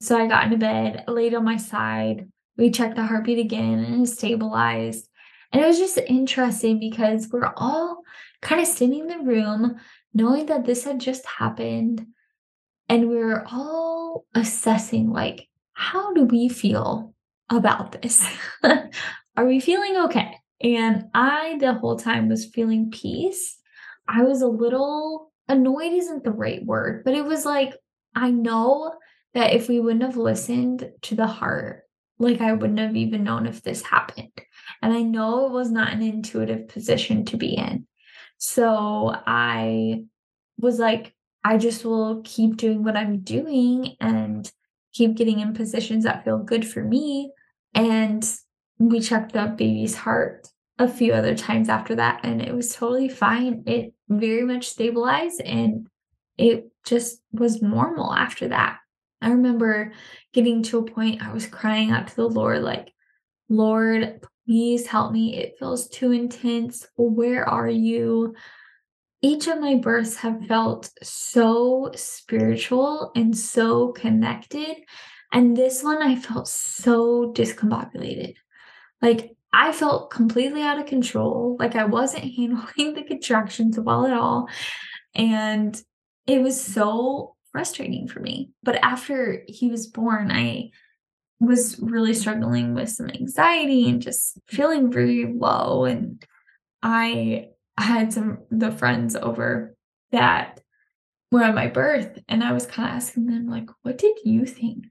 So 0.00 0.16
I 0.16 0.26
got 0.28 0.44
into 0.44 0.56
bed, 0.56 1.04
laid 1.08 1.34
on 1.34 1.44
my 1.44 1.56
side. 1.56 2.28
We 2.58 2.70
checked 2.70 2.96
the 2.96 3.06
heartbeat 3.06 3.38
again 3.38 3.78
and 3.78 4.06
it 4.06 4.10
stabilized. 4.10 5.08
And 5.52 5.62
it 5.62 5.66
was 5.66 5.78
just 5.78 5.96
interesting 5.96 6.78
because 6.78 7.28
we're 7.32 7.52
all 7.56 8.02
kind 8.42 8.60
of 8.60 8.66
sitting 8.66 9.00
in 9.00 9.06
the 9.06 9.20
room 9.20 9.76
knowing 10.12 10.46
that 10.46 10.66
this 10.66 10.84
had 10.84 11.00
just 11.00 11.24
happened 11.24 12.06
and 12.88 13.08
we 13.08 13.18
are 13.18 13.46
all 13.50 14.26
assessing 14.34 15.10
like 15.10 15.48
how 15.72 16.12
do 16.12 16.24
we 16.24 16.48
feel 16.48 17.14
about 17.48 18.02
this? 18.02 18.26
Are 19.36 19.46
we 19.46 19.60
feeling 19.60 19.96
okay? 20.04 20.36
And 20.60 21.04
i 21.14 21.56
the 21.60 21.74
whole 21.74 21.96
time 21.96 22.28
was 22.28 22.44
feeling 22.44 22.90
peace. 22.90 23.56
I 24.08 24.22
was 24.22 24.42
a 24.42 24.48
little 24.48 25.28
annoyed 25.48 25.92
isn't 25.92 26.24
the 26.24 26.30
right 26.30 26.64
word 26.64 27.02
but 27.04 27.14
it 27.14 27.24
was 27.24 27.44
like 27.44 27.74
i 28.14 28.30
know 28.30 28.94
that 29.34 29.54
if 29.54 29.68
we 29.68 29.80
wouldn't 29.80 30.02
have 30.02 30.16
listened 30.16 30.90
to 31.02 31.14
the 31.14 31.26
heart 31.26 31.84
like 32.18 32.40
i 32.40 32.52
wouldn't 32.52 32.78
have 32.78 32.96
even 32.96 33.24
known 33.24 33.46
if 33.46 33.62
this 33.62 33.82
happened 33.82 34.32
and 34.82 34.92
i 34.92 35.02
know 35.02 35.46
it 35.46 35.52
was 35.52 35.70
not 35.70 35.92
an 35.92 36.02
intuitive 36.02 36.68
position 36.68 37.24
to 37.24 37.36
be 37.36 37.54
in 37.54 37.86
so 38.38 39.12
i 39.26 40.02
was 40.58 40.78
like 40.78 41.14
I 41.44 41.56
just 41.56 41.84
will 41.84 42.20
keep 42.24 42.56
doing 42.56 42.84
what 42.84 42.96
I'm 42.96 43.20
doing 43.20 43.96
and 44.00 44.50
keep 44.92 45.14
getting 45.14 45.40
in 45.40 45.54
positions 45.54 46.04
that 46.04 46.24
feel 46.24 46.38
good 46.38 46.68
for 46.68 46.82
me. 46.82 47.32
And 47.74 48.22
we 48.78 49.00
checked 49.00 49.32
the 49.32 49.46
baby's 49.46 49.94
heart 49.94 50.48
a 50.78 50.88
few 50.88 51.12
other 51.12 51.34
times 51.34 51.68
after 51.68 51.94
that, 51.96 52.20
and 52.22 52.40
it 52.40 52.54
was 52.54 52.74
totally 52.74 53.08
fine. 53.08 53.64
It 53.66 53.94
very 54.08 54.44
much 54.44 54.68
stabilized 54.68 55.40
and 55.40 55.88
it 56.36 56.70
just 56.84 57.20
was 57.32 57.62
normal 57.62 58.14
after 58.14 58.48
that. 58.48 58.78
I 59.20 59.30
remember 59.30 59.92
getting 60.32 60.62
to 60.64 60.78
a 60.78 60.90
point 60.90 61.22
I 61.22 61.32
was 61.32 61.46
crying 61.46 61.90
out 61.90 62.08
to 62.08 62.16
the 62.16 62.28
Lord, 62.28 62.62
like, 62.62 62.92
Lord, 63.48 64.20
please 64.46 64.86
help 64.86 65.12
me. 65.12 65.36
It 65.36 65.56
feels 65.58 65.88
too 65.88 66.12
intense. 66.12 66.86
Where 66.96 67.48
are 67.48 67.68
you? 67.68 68.34
each 69.20 69.48
of 69.48 69.60
my 69.60 69.76
births 69.76 70.16
have 70.16 70.44
felt 70.46 70.90
so 71.02 71.90
spiritual 71.94 73.10
and 73.16 73.36
so 73.36 73.88
connected. 73.92 74.76
And 75.32 75.56
this 75.56 75.82
one, 75.82 76.02
I 76.02 76.16
felt 76.16 76.48
so 76.48 77.32
discombobulated. 77.32 78.34
Like 79.02 79.32
I 79.52 79.72
felt 79.72 80.10
completely 80.10 80.62
out 80.62 80.78
of 80.78 80.86
control. 80.86 81.56
Like 81.58 81.74
I 81.74 81.84
wasn't 81.84 82.24
handling 82.36 82.94
the 82.94 83.04
contractions 83.06 83.78
well 83.78 84.06
at 84.06 84.12
all. 84.12 84.48
And 85.14 85.80
it 86.26 86.40
was 86.40 86.62
so 86.62 87.34
frustrating 87.52 88.08
for 88.08 88.20
me. 88.20 88.50
But 88.62 88.76
after 88.76 89.42
he 89.46 89.68
was 89.70 89.86
born, 89.86 90.30
I 90.30 90.70
was 91.40 91.78
really 91.80 92.14
struggling 92.14 92.74
with 92.74 92.88
some 92.90 93.08
anxiety 93.08 93.88
and 93.88 94.02
just 94.02 94.38
feeling 94.48 94.90
very 94.90 95.32
low. 95.32 95.84
And 95.84 96.24
I 96.82 97.48
had 97.78 98.12
some 98.12 98.38
the 98.50 98.72
friends 98.72 99.14
over 99.14 99.76
that 100.10 100.60
were 101.30 101.42
at 101.42 101.54
my 101.54 101.66
birth, 101.66 102.18
and 102.28 102.42
I 102.42 102.52
was 102.52 102.66
kind 102.66 102.88
of 102.88 102.96
asking 102.96 103.26
them, 103.26 103.48
like, 103.48 103.68
what 103.82 103.98
did 103.98 104.16
you 104.24 104.46
think? 104.46 104.86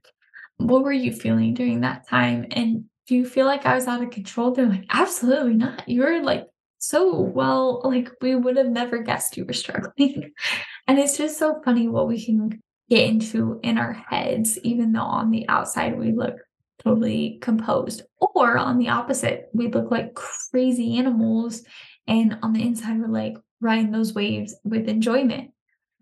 What 0.58 0.84
were 0.84 0.92
you 0.92 1.12
feeling 1.12 1.54
during 1.54 1.80
that 1.80 2.08
time? 2.08 2.46
And 2.52 2.84
do 3.06 3.16
you 3.16 3.26
feel 3.26 3.46
like 3.46 3.66
I 3.66 3.74
was 3.74 3.86
out 3.86 4.02
of 4.02 4.10
control? 4.10 4.52
They're 4.52 4.68
like, 4.68 4.86
absolutely 4.90 5.54
not. 5.54 5.88
You 5.88 6.02
were 6.02 6.20
like 6.22 6.46
so 6.78 7.20
well, 7.20 7.80
like 7.84 8.10
we 8.20 8.34
would 8.34 8.56
have 8.56 8.68
never 8.68 8.98
guessed 8.98 9.36
you 9.36 9.44
were 9.44 9.52
struggling. 9.52 10.32
and 10.86 10.98
it's 10.98 11.16
just 11.16 11.38
so 11.38 11.60
funny 11.64 11.88
what 11.88 12.08
we 12.08 12.24
can 12.24 12.62
get 12.88 13.08
into 13.08 13.60
in 13.62 13.78
our 13.78 13.92
heads, 13.92 14.58
even 14.62 14.92
though 14.92 15.00
on 15.00 15.30
the 15.30 15.48
outside 15.48 15.98
we 15.98 16.12
look 16.12 16.36
totally 16.78 17.38
composed. 17.42 18.02
Or 18.20 18.56
on 18.56 18.78
the 18.78 18.88
opposite, 18.88 19.48
we 19.52 19.68
look 19.68 19.90
like 19.90 20.14
crazy 20.14 20.96
animals 20.96 21.64
and 22.08 22.38
on 22.42 22.54
the 22.54 22.62
inside, 22.62 22.98
we're 22.98 23.06
like 23.06 23.36
riding 23.60 23.92
those 23.92 24.14
waves 24.14 24.56
with 24.64 24.88
enjoyment. 24.88 25.50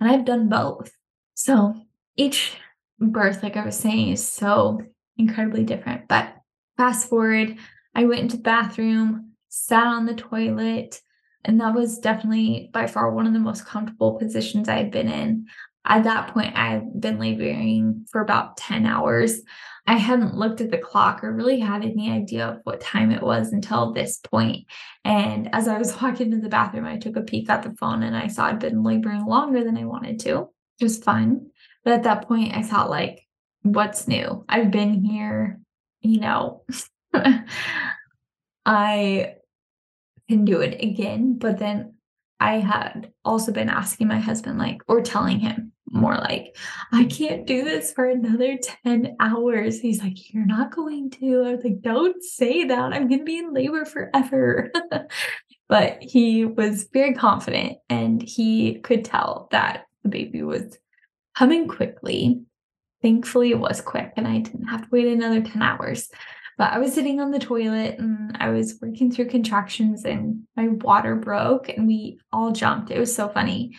And 0.00 0.08
I've 0.08 0.24
done 0.24 0.48
both. 0.48 0.90
So 1.34 1.74
each 2.16 2.52
birth, 3.00 3.42
like 3.42 3.56
I 3.56 3.64
was 3.64 3.76
saying, 3.76 4.10
is 4.10 4.26
so 4.26 4.80
incredibly 5.18 5.64
different. 5.64 6.06
But 6.08 6.32
fast 6.76 7.08
forward, 7.08 7.56
I 7.94 8.04
went 8.04 8.20
into 8.20 8.36
the 8.36 8.42
bathroom, 8.44 9.32
sat 9.48 9.86
on 9.86 10.06
the 10.06 10.14
toilet, 10.14 11.00
and 11.44 11.60
that 11.60 11.74
was 11.74 11.98
definitely 11.98 12.70
by 12.72 12.86
far 12.86 13.10
one 13.10 13.26
of 13.26 13.32
the 13.32 13.38
most 13.38 13.64
comfortable 13.66 14.14
positions 14.14 14.68
I 14.68 14.76
had 14.76 14.90
been 14.90 15.08
in. 15.08 15.46
At 15.84 16.04
that 16.04 16.34
point, 16.34 16.56
I 16.56 16.70
had 16.72 17.00
been 17.00 17.18
laboring 17.18 18.06
for 18.10 18.20
about 18.20 18.56
10 18.56 18.86
hours. 18.86 19.40
I 19.86 19.94
hadn't 19.94 20.34
looked 20.34 20.60
at 20.60 20.72
the 20.72 20.78
clock 20.78 21.22
or 21.22 21.32
really 21.32 21.60
had 21.60 21.84
any 21.84 22.10
idea 22.10 22.48
of 22.48 22.60
what 22.64 22.80
time 22.80 23.12
it 23.12 23.22
was 23.22 23.52
until 23.52 23.92
this 23.92 24.18
point. 24.18 24.66
And 25.04 25.48
as 25.54 25.68
I 25.68 25.78
was 25.78 25.94
walking 26.02 26.32
to 26.32 26.38
the 26.38 26.48
bathroom, 26.48 26.86
I 26.86 26.98
took 26.98 27.16
a 27.16 27.22
peek 27.22 27.48
at 27.48 27.62
the 27.62 27.74
phone 27.74 28.02
and 28.02 28.16
I 28.16 28.26
saw 28.26 28.46
I'd 28.46 28.58
been 28.58 28.82
laboring 28.82 29.26
longer 29.26 29.62
than 29.62 29.78
I 29.78 29.84
wanted 29.84 30.18
to, 30.20 30.38
which 30.38 30.82
was 30.82 30.98
fun. 30.98 31.46
But 31.84 31.92
at 31.94 32.02
that 32.02 32.26
point, 32.26 32.56
I 32.56 32.62
thought, 32.62 32.90
like, 32.90 33.24
what's 33.62 34.08
new? 34.08 34.44
I've 34.48 34.72
been 34.72 35.04
here, 35.04 35.60
you 36.00 36.18
know, 36.18 36.64
I 38.66 39.36
can 40.28 40.44
do 40.44 40.60
it 40.60 40.82
again. 40.82 41.38
But 41.38 41.58
then 41.58 41.94
I 42.40 42.58
had 42.58 43.12
also 43.24 43.52
been 43.52 43.70
asking 43.70 44.08
my 44.08 44.18
husband, 44.18 44.58
like, 44.58 44.82
or 44.88 45.00
telling 45.00 45.38
him, 45.38 45.72
more 45.88 46.16
like, 46.16 46.56
I 46.92 47.04
can't 47.04 47.46
do 47.46 47.64
this 47.64 47.92
for 47.92 48.08
another 48.08 48.58
10 48.84 49.16
hours. 49.20 49.78
He's 49.78 50.02
like, 50.02 50.34
You're 50.34 50.44
not 50.44 50.74
going 50.74 51.10
to. 51.12 51.44
I 51.44 51.54
was 51.54 51.64
like, 51.64 51.80
Don't 51.80 52.22
say 52.22 52.64
that. 52.64 52.92
I'm 52.92 53.08
going 53.08 53.20
to 53.20 53.24
be 53.24 53.38
in 53.38 53.54
labor 53.54 53.84
forever. 53.84 54.70
but 55.68 55.98
he 56.00 56.44
was 56.44 56.88
very 56.92 57.14
confident 57.14 57.78
and 57.88 58.20
he 58.20 58.80
could 58.80 59.04
tell 59.04 59.48
that 59.52 59.86
the 60.02 60.08
baby 60.08 60.42
was 60.42 60.76
coming 61.36 61.68
quickly. 61.68 62.42
Thankfully, 63.00 63.50
it 63.50 63.60
was 63.60 63.80
quick 63.80 64.12
and 64.16 64.26
I 64.26 64.38
didn't 64.38 64.66
have 64.66 64.82
to 64.82 64.88
wait 64.90 65.06
another 65.06 65.40
10 65.40 65.62
hours. 65.62 66.08
But 66.58 66.72
I 66.72 66.78
was 66.78 66.94
sitting 66.94 67.20
on 67.20 67.30
the 67.30 67.38
toilet 67.38 67.98
and 67.98 68.36
I 68.40 68.48
was 68.48 68.78
working 68.80 69.12
through 69.12 69.28
contractions 69.28 70.04
and 70.04 70.44
my 70.56 70.68
water 70.68 71.14
broke 71.14 71.68
and 71.68 71.86
we 71.86 72.18
all 72.32 72.52
jumped. 72.52 72.90
It 72.90 72.98
was 72.98 73.14
so 73.14 73.28
funny 73.28 73.76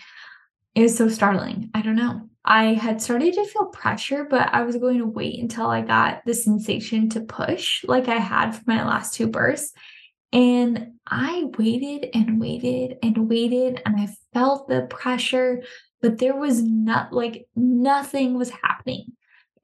it 0.78 0.84
was 0.84 0.96
so 0.96 1.10
startling. 1.10 1.72
I 1.74 1.82
don't 1.82 1.96
know. 1.96 2.30
I 2.46 2.76
had 2.76 3.02
started 3.02 3.34
to 3.34 3.46
feel 3.46 3.66
pressure, 3.66 4.28
but 4.30 4.54
I 4.54 4.62
was 4.62 4.78
going 4.78 5.00
to 5.00 5.08
wait 5.08 5.42
until 5.42 5.66
I 5.66 5.82
got 5.82 6.24
the 6.24 6.36
sensation 6.36 7.10
to 7.10 7.22
push 7.22 7.84
like 7.86 8.08
I 8.08 8.18
had 8.18 8.52
for 8.52 8.62
my 8.68 8.86
last 8.86 9.16
two 9.16 9.26
births. 9.26 9.74
And 10.32 10.92
I 11.08 11.46
waited 11.58 12.12
and 12.14 12.40
waited 12.40 13.00
and 13.02 13.28
waited, 13.28 13.82
and 13.88 13.96
I 14.00 14.10
felt 14.36 14.68
the 14.68 14.84
pressure, 14.84 15.64
but 16.00 16.20
there 16.20 16.36
was 16.36 16.62
not 16.62 17.12
like 17.12 17.48
nothing 17.56 18.38
was 18.38 18.52
happening. 18.52 19.14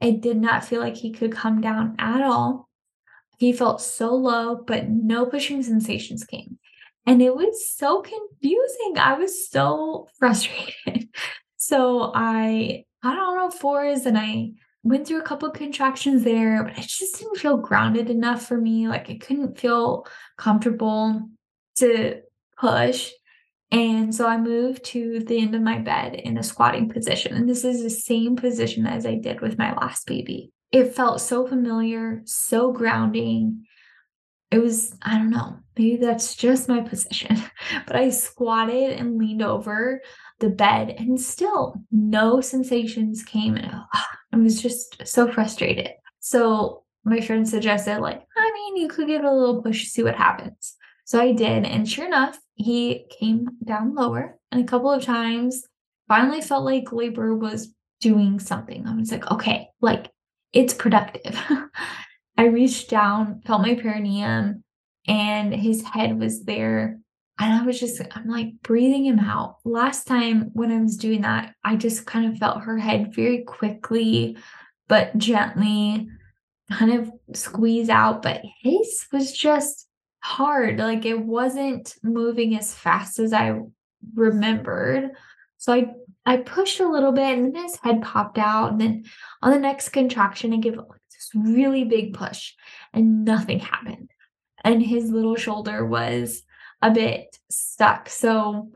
It 0.01 0.21
did 0.21 0.37
not 0.37 0.65
feel 0.65 0.81
like 0.81 0.95
he 0.95 1.11
could 1.11 1.31
come 1.31 1.61
down 1.61 1.95
at 1.99 2.23
all. 2.23 2.69
He 3.37 3.53
felt 3.53 3.81
so 3.81 4.13
low, 4.13 4.55
but 4.55 4.89
no 4.89 5.25
pushing 5.25 5.63
sensations 5.63 6.23
came. 6.23 6.59
And 7.05 7.21
it 7.21 7.35
was 7.35 7.69
so 7.69 8.01
confusing. 8.01 8.97
I 8.97 9.15
was 9.15 9.49
so 9.49 10.07
frustrated. 10.19 11.09
so 11.57 12.11
I 12.15 12.85
I 13.03 13.15
don't 13.15 13.37
know 13.37 13.49
fours 13.49 14.05
and 14.05 14.17
I 14.17 14.51
went 14.83 15.07
through 15.07 15.19
a 15.19 15.23
couple 15.23 15.49
contractions 15.51 16.23
there, 16.23 16.63
but 16.63 16.73
I 16.77 16.81
just 16.81 17.19
didn't 17.19 17.37
feel 17.37 17.57
grounded 17.57 18.09
enough 18.09 18.45
for 18.45 18.57
me. 18.57 18.87
Like 18.87 19.09
I 19.09 19.17
couldn't 19.17 19.59
feel 19.59 20.05
comfortable 20.37 21.29
to 21.77 22.21
push. 22.57 23.09
And 23.71 24.13
so 24.13 24.27
I 24.27 24.37
moved 24.37 24.83
to 24.85 25.21
the 25.21 25.39
end 25.39 25.55
of 25.55 25.61
my 25.61 25.79
bed 25.79 26.13
in 26.13 26.37
a 26.37 26.43
squatting 26.43 26.89
position. 26.89 27.33
And 27.33 27.49
this 27.49 27.63
is 27.63 27.81
the 27.81 27.89
same 27.89 28.35
position 28.35 28.85
as 28.85 29.05
I 29.05 29.15
did 29.15 29.41
with 29.41 29.57
my 29.57 29.73
last 29.73 30.05
baby. 30.05 30.51
It 30.73 30.95
felt 30.95 31.21
so 31.21 31.45
familiar, 31.45 32.23
so 32.25 32.73
grounding. 32.73 33.65
It 34.49 34.57
was, 34.57 34.95
I 35.03 35.19
don't 35.19 35.29
know, 35.29 35.59
maybe 35.77 35.97
that's 35.97 36.35
just 36.35 36.67
my 36.67 36.81
position, 36.89 37.37
but 37.87 37.95
I 37.95 38.09
squatted 38.09 38.91
and 38.91 39.17
leaned 39.17 39.43
over 39.43 40.01
the 40.39 40.49
bed 40.49 40.95
and 40.97 41.21
still 41.21 41.75
no 41.91 42.41
sensations 42.41 43.23
came. 43.23 43.55
And 43.55 43.71
ah, 43.71 44.07
I 44.33 44.37
was 44.37 44.61
just 44.61 45.07
so 45.07 45.31
frustrated. 45.31 45.89
So 46.19 46.83
my 47.05 47.21
friend 47.21 47.47
suggested, 47.47 47.99
like, 47.99 48.23
I 48.35 48.51
mean, 48.51 48.77
you 48.77 48.87
could 48.87 49.07
give 49.07 49.23
it 49.23 49.27
a 49.27 49.31
little 49.31 49.61
push, 49.61 49.85
see 49.85 50.03
what 50.03 50.15
happens. 50.15 50.75
So 51.05 51.19
I 51.19 51.33
did. 51.33 51.65
And 51.65 51.87
sure 51.87 52.05
enough, 52.05 52.39
he 52.55 53.05
came 53.19 53.47
down 53.63 53.93
lower. 53.93 54.39
And 54.51 54.61
a 54.61 54.67
couple 54.67 54.91
of 54.91 55.03
times, 55.03 55.67
finally 56.07 56.41
felt 56.41 56.65
like 56.65 56.91
labor 56.91 57.35
was 57.35 57.73
doing 57.99 58.39
something. 58.39 58.87
I 58.87 58.95
was 58.95 59.11
like, 59.11 59.29
okay, 59.31 59.67
like 59.81 60.09
it's 60.53 60.73
productive. 60.73 61.37
I 62.37 62.45
reached 62.45 62.89
down, 62.89 63.41
felt 63.45 63.61
my 63.61 63.75
perineum, 63.75 64.63
and 65.07 65.53
his 65.53 65.83
head 65.83 66.19
was 66.19 66.45
there. 66.45 66.99
And 67.39 67.53
I 67.53 67.63
was 67.63 67.79
just, 67.79 68.01
I'm 68.11 68.27
like 68.27 68.53
breathing 68.61 69.05
him 69.05 69.19
out. 69.19 69.57
Last 69.65 70.05
time 70.05 70.51
when 70.53 70.71
I 70.71 70.79
was 70.79 70.97
doing 70.97 71.21
that, 71.21 71.53
I 71.63 71.75
just 71.75 72.05
kind 72.05 72.31
of 72.31 72.37
felt 72.37 72.61
her 72.61 72.77
head 72.77 73.13
very 73.13 73.43
quickly, 73.43 74.37
but 74.87 75.17
gently 75.17 76.07
kind 76.71 76.93
of 76.93 77.11
squeeze 77.33 77.89
out. 77.89 78.21
But 78.21 78.43
his 78.61 79.07
was 79.11 79.31
just 79.31 79.87
hard. 80.19 80.77
Like 80.77 81.05
it 81.05 81.19
wasn't 81.19 81.95
moving 82.03 82.55
as 82.57 82.73
fast 82.73 83.19
as 83.19 83.33
I 83.33 83.59
remembered. 84.15 85.11
So 85.57 85.73
I 85.73 85.93
I 86.25 86.37
pushed 86.37 86.79
a 86.79 86.87
little 86.87 87.11
bit 87.11 87.37
and 87.37 87.53
then 87.53 87.63
his 87.63 87.77
head 87.77 88.01
popped 88.01 88.37
out. 88.37 88.71
And 88.71 88.81
then 88.81 89.05
on 89.41 89.51
the 89.51 89.59
next 89.59 89.89
contraction, 89.89 90.53
I 90.53 90.57
gave 90.57 90.75
this 90.75 91.29
really 91.35 91.83
big 91.83 92.13
push 92.13 92.53
and 92.93 93.25
nothing 93.25 93.59
happened. 93.59 94.11
And 94.63 94.81
his 94.81 95.11
little 95.11 95.35
shoulder 95.35 95.85
was 95.85 96.43
a 96.81 96.91
bit 96.91 97.37
stuck. 97.49 98.09
So 98.09 98.71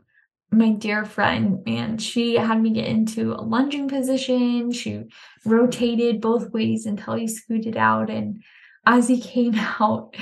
my 0.50 0.70
dear 0.70 1.04
friend, 1.04 1.62
man, 1.64 1.98
she 1.98 2.34
had 2.34 2.60
me 2.60 2.70
get 2.70 2.86
into 2.86 3.32
a 3.32 3.40
lunging 3.40 3.88
position. 3.88 4.72
She 4.72 5.04
rotated 5.44 6.20
both 6.20 6.50
ways 6.50 6.86
until 6.86 7.14
he 7.14 7.28
scooted 7.28 7.76
out. 7.76 8.10
And 8.10 8.42
as 8.86 9.08
he 9.08 9.20
came 9.20 9.54
out, 9.80 10.16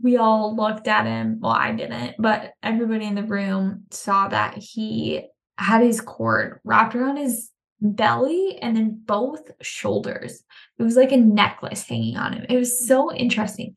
we 0.00 0.16
all 0.16 0.54
looked 0.54 0.88
at 0.88 1.06
him. 1.06 1.38
Well, 1.40 1.52
I 1.52 1.72
didn't, 1.72 2.16
but 2.18 2.52
everybody 2.62 3.06
in 3.06 3.14
the 3.14 3.22
room 3.22 3.84
saw 3.90 4.28
that 4.28 4.56
he 4.56 5.28
had 5.58 5.82
his 5.82 6.00
cord 6.00 6.60
wrapped 6.64 6.94
around 6.94 7.16
his 7.16 7.50
belly 7.80 8.58
and 8.62 8.76
then 8.76 9.00
both 9.04 9.50
shoulders. 9.60 10.42
It 10.78 10.82
was 10.82 10.96
like 10.96 11.12
a 11.12 11.16
necklace 11.16 11.82
hanging 11.86 12.16
on 12.16 12.32
him. 12.32 12.46
It 12.48 12.56
was 12.56 12.86
so 12.86 13.12
interesting 13.12 13.76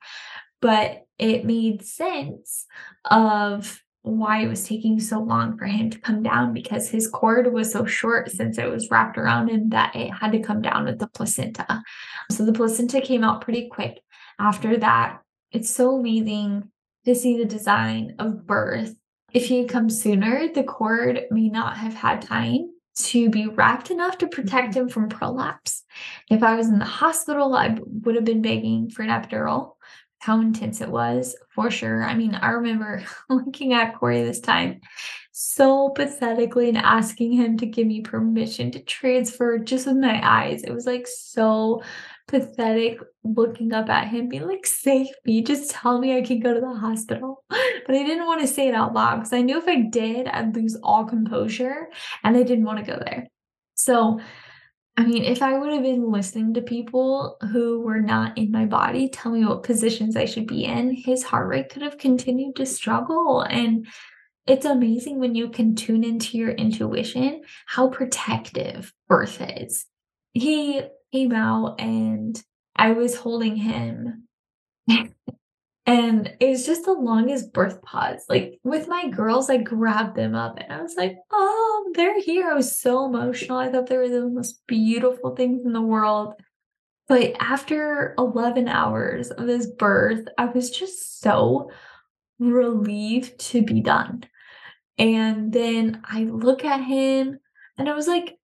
but 0.61 1.05
it 1.17 1.45
made 1.45 1.85
sense 1.85 2.65
of 3.05 3.81
why 4.03 4.41
it 4.41 4.47
was 4.47 4.65
taking 4.65 4.99
so 4.99 5.19
long 5.19 5.57
for 5.57 5.65
him 5.65 5.89
to 5.89 5.99
come 5.99 6.23
down 6.23 6.53
because 6.53 6.89
his 6.89 7.07
cord 7.07 7.51
was 7.51 7.71
so 7.71 7.85
short 7.85 8.31
since 8.31 8.57
it 8.57 8.69
was 8.69 8.89
wrapped 8.89 9.17
around 9.17 9.49
him 9.49 9.69
that 9.69 9.95
it 9.95 10.09
had 10.09 10.31
to 10.31 10.39
come 10.39 10.61
down 10.61 10.85
with 10.85 10.99
the 10.99 11.07
placenta. 11.07 11.83
So 12.31 12.45
the 12.45 12.53
placenta 12.53 13.01
came 13.01 13.23
out 13.23 13.41
pretty 13.41 13.67
quick. 13.67 14.01
After 14.39 14.77
that, 14.77 15.21
it's 15.51 15.69
so 15.69 15.97
amazing 15.97 16.71
to 17.05 17.15
see 17.15 17.37
the 17.37 17.45
design 17.45 18.15
of 18.19 18.45
birth. 18.47 18.95
If 19.33 19.47
he 19.47 19.59
had 19.59 19.69
come 19.69 19.89
sooner, 19.89 20.47
the 20.53 20.63
cord 20.63 21.25
may 21.31 21.49
not 21.49 21.77
have 21.77 21.93
had 21.93 22.21
time 22.21 22.71
to 22.97 23.29
be 23.29 23.47
wrapped 23.47 23.91
enough 23.91 24.17
to 24.19 24.25
mm-hmm. 24.25 24.41
protect 24.41 24.75
him 24.75 24.89
from 24.89 25.09
prolapse. 25.09 25.83
If 26.29 26.43
I 26.43 26.55
was 26.55 26.67
in 26.67 26.79
the 26.79 26.85
hospital, 26.85 27.55
I 27.55 27.77
would 28.03 28.15
have 28.15 28.25
been 28.25 28.41
begging 28.41 28.89
for 28.89 29.03
an 29.03 29.09
epidural 29.09 29.73
how 30.19 30.41
intense 30.41 30.81
it 30.81 30.89
was 30.89 31.35
for 31.53 31.69
sure. 31.69 32.03
I 32.03 32.15
mean, 32.15 32.35
I 32.35 32.49
remember 32.49 33.03
looking 33.29 33.73
at 33.73 33.95
Corey 33.95 34.23
this 34.23 34.39
time 34.39 34.81
so 35.31 35.89
pathetically 35.89 36.69
and 36.69 36.77
asking 36.77 37.33
him 37.33 37.57
to 37.57 37.67
give 37.67 37.85
me 37.85 38.01
permission 38.01 38.71
to 38.71 38.79
transfer 38.79 39.59
just 39.59 39.85
with 39.85 39.97
my 39.97 40.19
eyes. 40.27 40.63
It 40.63 40.73
was 40.73 40.87
like 40.87 41.07
so 41.07 41.83
pathetic 42.27 42.99
looking 43.23 43.73
up 43.73 43.89
at 43.89 44.07
him, 44.07 44.29
being 44.29 44.47
like, 44.47 44.65
save 44.65 45.07
me, 45.25 45.41
just 45.41 45.71
tell 45.71 45.99
me 45.99 46.17
I 46.17 46.21
can 46.21 46.39
go 46.39 46.53
to 46.53 46.61
the 46.61 46.75
hospital. 46.75 47.43
But 47.85 47.95
I 47.95 48.03
didn't 48.03 48.25
want 48.25 48.41
to 48.41 48.47
say 48.47 48.67
it 48.67 48.73
out 48.73 48.93
loud 48.93 49.15
because 49.15 49.31
I 49.31 49.41
knew 49.41 49.57
if 49.57 49.67
I 49.67 49.83
did, 49.83 50.27
I'd 50.27 50.53
lose 50.53 50.75
all 50.83 51.05
composure 51.05 51.87
and 52.21 52.35
I 52.35 52.43
didn't 52.43 52.65
want 52.65 52.79
to 52.79 52.91
go 52.91 52.99
there. 52.99 53.27
So 53.75 54.19
I 54.97 55.05
mean, 55.05 55.23
if 55.23 55.43
I 55.43 55.57
would 55.57 55.71
have 55.71 55.83
been 55.83 56.11
listening 56.11 56.55
to 56.55 56.61
people 56.61 57.37
who 57.51 57.81
were 57.81 58.01
not 58.01 58.35
in 58.35 58.51
my 58.51 58.65
body 58.65 59.09
tell 59.09 59.31
me 59.31 59.45
what 59.45 59.61
positions 59.61 60.17
I 60.17 60.25
should 60.25 60.47
be 60.47 60.65
in, 60.65 60.91
his 60.91 61.21
heart 61.21 61.47
rate 61.47 61.69
could 61.69 61.83
have 61.83 61.99
continued 61.99 62.55
to 62.55 62.65
struggle. 62.65 63.41
And 63.41 63.85
it's 64.47 64.65
amazing 64.65 65.19
when 65.19 65.35
you 65.35 65.49
can 65.49 65.75
tune 65.75 66.03
into 66.03 66.35
your 66.35 66.49
intuition 66.49 67.43
how 67.67 67.89
protective 67.89 68.91
birth 69.07 69.39
is. 69.39 69.85
He 70.33 70.81
came 71.11 71.33
out 71.33 71.79
and 71.79 72.41
I 72.75 72.91
was 72.91 73.15
holding 73.15 73.55
him 73.55 74.27
And 75.87 76.35
it 76.41 76.49
was 76.49 76.65
just 76.65 76.83
the 76.83 76.91
longest 76.91 77.53
birth 77.53 77.81
pause. 77.81 78.25
Like 78.27 78.59
with 78.65 78.89
my 78.89 79.07
girls, 79.07 79.49
I 79.49 79.55
grabbed 79.55 80.17
them 80.17 80.35
up 80.35 80.57
and 80.59 80.71
I 80.71 80.81
was 80.81 80.95
like, 80.97 81.15
oh, 81.31 81.91
they're 81.95 82.21
here. 82.21 82.51
I 82.51 82.55
was 82.55 82.77
so 82.77 83.05
emotional. 83.05 83.57
I 83.57 83.71
thought 83.71 83.87
they 83.87 83.97
were 83.97 84.09
the 84.09 84.27
most 84.27 84.61
beautiful 84.67 85.33
things 85.33 85.65
in 85.65 85.71
the 85.71 85.81
world. 85.81 86.33
But 87.07 87.37
after 87.39 88.15
11 88.17 88.67
hours 88.67 89.31
of 89.31 89.47
this 89.47 89.65
birth, 89.65 90.27
I 90.37 90.47
was 90.47 90.71
just 90.71 91.21
so 91.21 91.71
relieved 92.37 93.39
to 93.51 93.61
be 93.61 93.79
done. 93.79 94.25
And 94.97 95.53
then 95.53 96.01
I 96.03 96.23
look 96.23 96.65
at 96.65 96.83
him 96.83 97.39
and 97.77 97.87
I 97.87 97.93
was 97.93 98.09
like, 98.09 98.36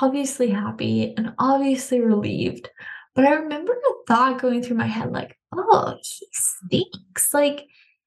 obviously 0.00 0.50
happy 0.50 1.14
and 1.16 1.34
obviously 1.38 2.00
relieved. 2.00 2.70
But 3.14 3.26
I 3.26 3.34
remember 3.34 3.72
a 3.72 3.92
thought 4.06 4.40
going 4.40 4.62
through 4.62 4.76
my 4.76 4.86
head 4.86 5.12
like, 5.12 5.38
oh, 5.54 5.96
he 6.02 6.26
stinks. 6.32 7.34
Like, 7.34 7.66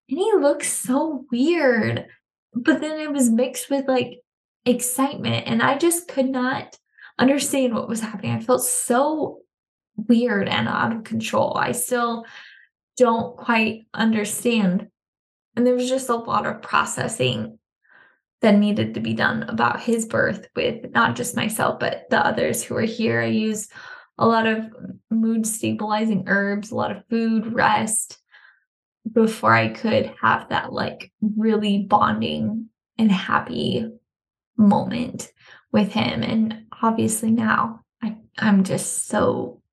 and 0.09 0.19
he 0.19 0.31
looks 0.39 0.71
so 0.71 1.25
weird. 1.31 2.07
But 2.53 2.81
then 2.81 2.99
it 2.99 3.11
was 3.11 3.29
mixed 3.29 3.69
with 3.69 3.87
like 3.87 4.19
excitement. 4.65 5.47
And 5.47 5.61
I 5.61 5.77
just 5.77 6.07
could 6.07 6.29
not 6.29 6.77
understand 7.19 7.73
what 7.73 7.87
was 7.87 8.01
happening. 8.01 8.31
I 8.31 8.39
felt 8.39 8.63
so 8.63 9.41
weird 9.95 10.47
and 10.47 10.67
out 10.67 10.95
of 10.95 11.03
control. 11.03 11.55
I 11.55 11.71
still 11.71 12.25
don't 12.97 13.37
quite 13.37 13.85
understand. 13.93 14.87
And 15.55 15.65
there 15.65 15.75
was 15.75 15.89
just 15.89 16.09
a 16.09 16.15
lot 16.15 16.45
of 16.45 16.61
processing 16.61 17.59
that 18.45 18.59
needed 18.59 18.93
to 18.93 18.99
be 18.99 19.15
done 19.15 19.41
about 19.49 19.81
his 19.81 20.05
birth 20.05 20.47
with 20.55 20.91
not 20.91 21.15
just 21.15 21.35
myself, 21.35 21.79
but 21.79 22.07
the 22.11 22.23
others 22.23 22.63
who 22.63 22.75
were 22.75 22.81
here. 22.81 23.19
I 23.19 23.25
used 23.25 23.71
a 24.19 24.27
lot 24.27 24.45
of 24.45 24.71
mood 25.09 25.47
stabilizing 25.47 26.25
herbs, 26.27 26.69
a 26.69 26.75
lot 26.75 26.91
of 26.91 27.03
food, 27.09 27.51
rest 27.51 28.19
before 29.11 29.51
I 29.51 29.69
could 29.69 30.13
have 30.21 30.49
that 30.49 30.71
like 30.71 31.11
really 31.35 31.87
bonding 31.89 32.69
and 32.99 33.11
happy 33.11 33.89
moment 34.57 35.31
with 35.71 35.91
him. 35.91 36.21
And 36.21 36.65
obviously 36.83 37.31
now 37.31 37.79
I, 38.03 38.17
I'm 38.37 38.63
just 38.63 39.07
so 39.07 39.63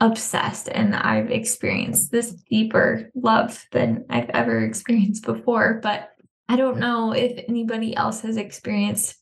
obsessed 0.00 0.70
and 0.70 0.96
I've 0.96 1.30
experienced 1.30 2.10
this 2.10 2.32
deeper 2.32 3.10
love 3.14 3.62
than 3.72 4.06
I've 4.08 4.30
ever 4.30 4.60
experienced 4.64 5.26
before. 5.26 5.80
But 5.82 6.08
I 6.48 6.56
don't 6.56 6.78
know 6.78 7.12
if 7.12 7.44
anybody 7.48 7.96
else 7.96 8.20
has 8.20 8.36
experienced 8.36 9.16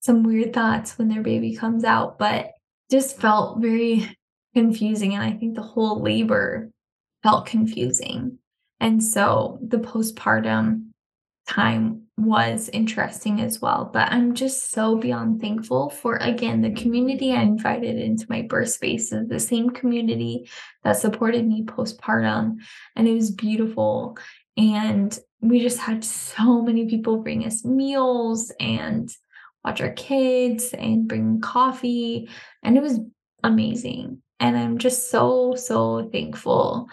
some 0.00 0.22
weird 0.22 0.52
thoughts 0.52 0.98
when 0.98 1.08
their 1.08 1.22
baby 1.22 1.54
comes 1.54 1.84
out, 1.84 2.18
but 2.18 2.50
just 2.90 3.20
felt 3.20 3.60
very 3.60 4.08
confusing. 4.54 5.14
And 5.14 5.22
I 5.22 5.32
think 5.32 5.54
the 5.54 5.62
whole 5.62 6.00
labor 6.00 6.70
felt 7.22 7.46
confusing. 7.46 8.38
And 8.80 9.02
so 9.02 9.58
the 9.62 9.78
postpartum 9.78 10.86
time 11.46 12.02
was 12.16 12.68
interesting 12.72 13.40
as 13.40 13.60
well. 13.60 13.90
But 13.92 14.12
I'm 14.12 14.34
just 14.34 14.70
so 14.70 14.96
beyond 14.96 15.40
thankful 15.40 15.90
for, 15.90 16.16
again, 16.16 16.60
the 16.60 16.72
community 16.72 17.32
I 17.32 17.42
invited 17.42 17.96
into 17.96 18.26
my 18.28 18.42
birth 18.42 18.70
spaces, 18.70 19.28
the 19.28 19.40
same 19.40 19.70
community 19.70 20.48
that 20.84 20.96
supported 20.96 21.46
me 21.46 21.62
postpartum. 21.62 22.56
And 22.96 23.08
it 23.08 23.14
was 23.14 23.30
beautiful. 23.30 24.18
And 24.58 25.16
we 25.40 25.60
just 25.60 25.78
had 25.78 26.04
so 26.04 26.60
many 26.60 26.86
people 26.86 27.22
bring 27.22 27.46
us 27.46 27.64
meals 27.64 28.52
and 28.58 29.08
watch 29.64 29.80
our 29.80 29.92
kids 29.92 30.74
and 30.74 31.06
bring 31.06 31.40
coffee. 31.40 32.28
And 32.62 32.76
it 32.76 32.82
was 32.82 32.98
amazing. 33.44 34.20
And 34.40 34.58
I'm 34.58 34.78
just 34.78 35.10
so, 35.10 35.54
so 35.54 36.08
thankful 36.10 36.88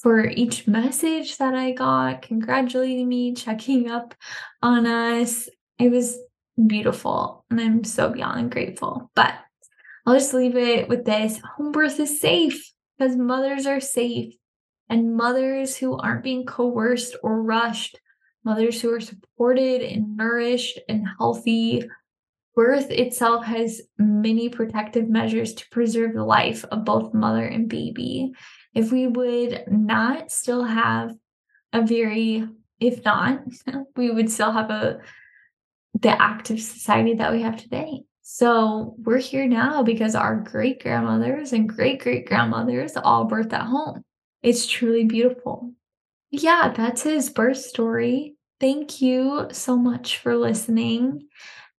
for 0.00 0.28
each 0.28 0.68
message 0.68 1.38
that 1.38 1.54
I 1.54 1.72
got, 1.72 2.22
congratulating 2.22 3.08
me, 3.08 3.34
checking 3.34 3.90
up 3.90 4.14
on 4.62 4.86
us. 4.86 5.48
It 5.80 5.90
was 5.90 6.16
beautiful. 6.66 7.44
And 7.50 7.60
I'm 7.60 7.82
so 7.82 8.10
beyond 8.10 8.52
grateful. 8.52 9.10
But 9.16 9.34
I'll 10.06 10.14
just 10.14 10.34
leave 10.34 10.56
it 10.56 10.88
with 10.88 11.04
this 11.04 11.40
home 11.56 11.72
birth 11.72 11.98
is 11.98 12.20
safe 12.20 12.72
because 12.96 13.16
mothers 13.16 13.66
are 13.66 13.80
safe. 13.80 14.34
And 14.88 15.16
mothers 15.16 15.76
who 15.76 15.96
aren't 15.96 16.24
being 16.24 16.46
coerced 16.46 17.16
or 17.22 17.42
rushed, 17.42 18.00
mothers 18.44 18.80
who 18.80 18.92
are 18.92 19.00
supported 19.00 19.82
and 19.82 20.16
nourished 20.16 20.78
and 20.88 21.06
healthy. 21.18 21.88
Birth 22.54 22.90
itself 22.90 23.44
has 23.44 23.82
many 23.98 24.48
protective 24.48 25.08
measures 25.08 25.54
to 25.54 25.68
preserve 25.70 26.14
the 26.14 26.24
life 26.24 26.64
of 26.72 26.84
both 26.84 27.14
mother 27.14 27.44
and 27.44 27.68
baby 27.68 28.32
if 28.74 28.92
we 28.92 29.06
would 29.06 29.64
not 29.68 30.30
still 30.30 30.64
have 30.64 31.14
a 31.72 31.82
very, 31.82 32.46
if 32.80 33.04
not, 33.04 33.40
we 33.96 34.10
would 34.10 34.30
still 34.30 34.52
have 34.52 34.70
a 34.70 35.00
the 36.00 36.22
active 36.22 36.60
society 36.60 37.14
that 37.14 37.32
we 37.32 37.42
have 37.42 37.56
today. 37.56 38.02
So 38.22 38.94
we're 38.98 39.18
here 39.18 39.48
now 39.48 39.82
because 39.82 40.14
our 40.14 40.36
great 40.36 40.80
grandmothers 40.80 41.52
and 41.52 41.68
great 41.68 42.00
great 42.00 42.28
grandmothers 42.28 42.96
all 42.96 43.28
birthed 43.28 43.52
at 43.52 43.66
home. 43.66 44.04
It's 44.42 44.66
truly 44.66 45.04
beautiful. 45.04 45.72
Yeah, 46.30 46.72
that's 46.76 47.02
his 47.02 47.30
birth 47.30 47.58
story. 47.58 48.36
Thank 48.60 49.00
you 49.00 49.48
so 49.52 49.76
much 49.76 50.18
for 50.18 50.36
listening. 50.36 51.28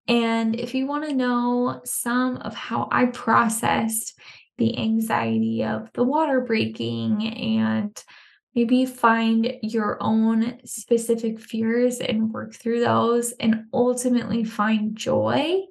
And 0.07 0.59
if 0.59 0.73
you 0.73 0.87
want 0.87 1.05
to 1.07 1.15
know 1.15 1.81
some 1.85 2.37
of 2.37 2.55
how 2.55 2.89
I 2.91 3.07
processed 3.07 4.19
the 4.57 4.77
anxiety 4.77 5.63
of 5.63 5.89
the 5.93 6.03
water 6.03 6.41
breaking 6.41 7.27
and 7.27 8.03
maybe 8.55 8.85
find 8.85 9.53
your 9.61 9.97
own 10.01 10.59
specific 10.65 11.39
fears 11.39 11.99
and 11.99 12.31
work 12.33 12.55
through 12.55 12.79
those 12.81 13.31
and 13.33 13.65
ultimately 13.73 14.43
find 14.43 14.95
joy 14.95 15.61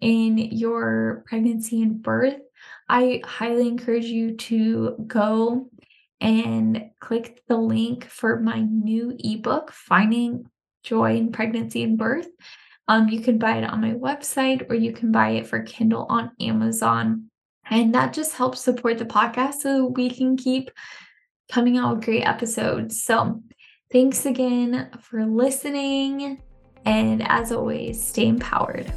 in 0.00 0.38
your 0.38 1.24
pregnancy 1.26 1.82
and 1.82 2.00
birth, 2.00 2.38
I 2.88 3.20
highly 3.24 3.68
encourage 3.68 4.06
you 4.06 4.36
to 4.36 4.96
go 5.06 5.68
and 6.20 6.90
click 7.00 7.42
the 7.48 7.56
link 7.56 8.04
for 8.04 8.40
my 8.40 8.60
new 8.60 9.16
ebook, 9.18 9.72
Finding 9.72 10.46
Joy 10.82 11.16
in 11.16 11.32
Pregnancy 11.32 11.82
and 11.82 11.98
Birth. 11.98 12.28
Um, 12.88 13.08
you 13.08 13.20
can 13.20 13.38
buy 13.38 13.58
it 13.58 13.64
on 13.64 13.80
my 13.80 13.92
website 13.92 14.68
or 14.68 14.74
you 14.74 14.92
can 14.92 15.12
buy 15.12 15.30
it 15.30 15.46
for 15.46 15.62
Kindle 15.62 16.06
on 16.08 16.32
Amazon. 16.40 17.30
And 17.70 17.94
that 17.94 18.12
just 18.12 18.34
helps 18.34 18.60
support 18.60 18.98
the 18.98 19.04
podcast 19.04 19.60
so 19.60 19.86
we 19.86 20.10
can 20.10 20.36
keep 20.36 20.70
coming 21.50 21.78
out 21.78 21.96
with 21.96 22.04
great 22.04 22.24
episodes. 22.24 23.04
So, 23.04 23.42
thanks 23.92 24.26
again 24.26 24.90
for 25.00 25.24
listening. 25.24 26.42
And 26.84 27.26
as 27.28 27.52
always, 27.52 28.02
stay 28.02 28.26
empowered. 28.26 28.92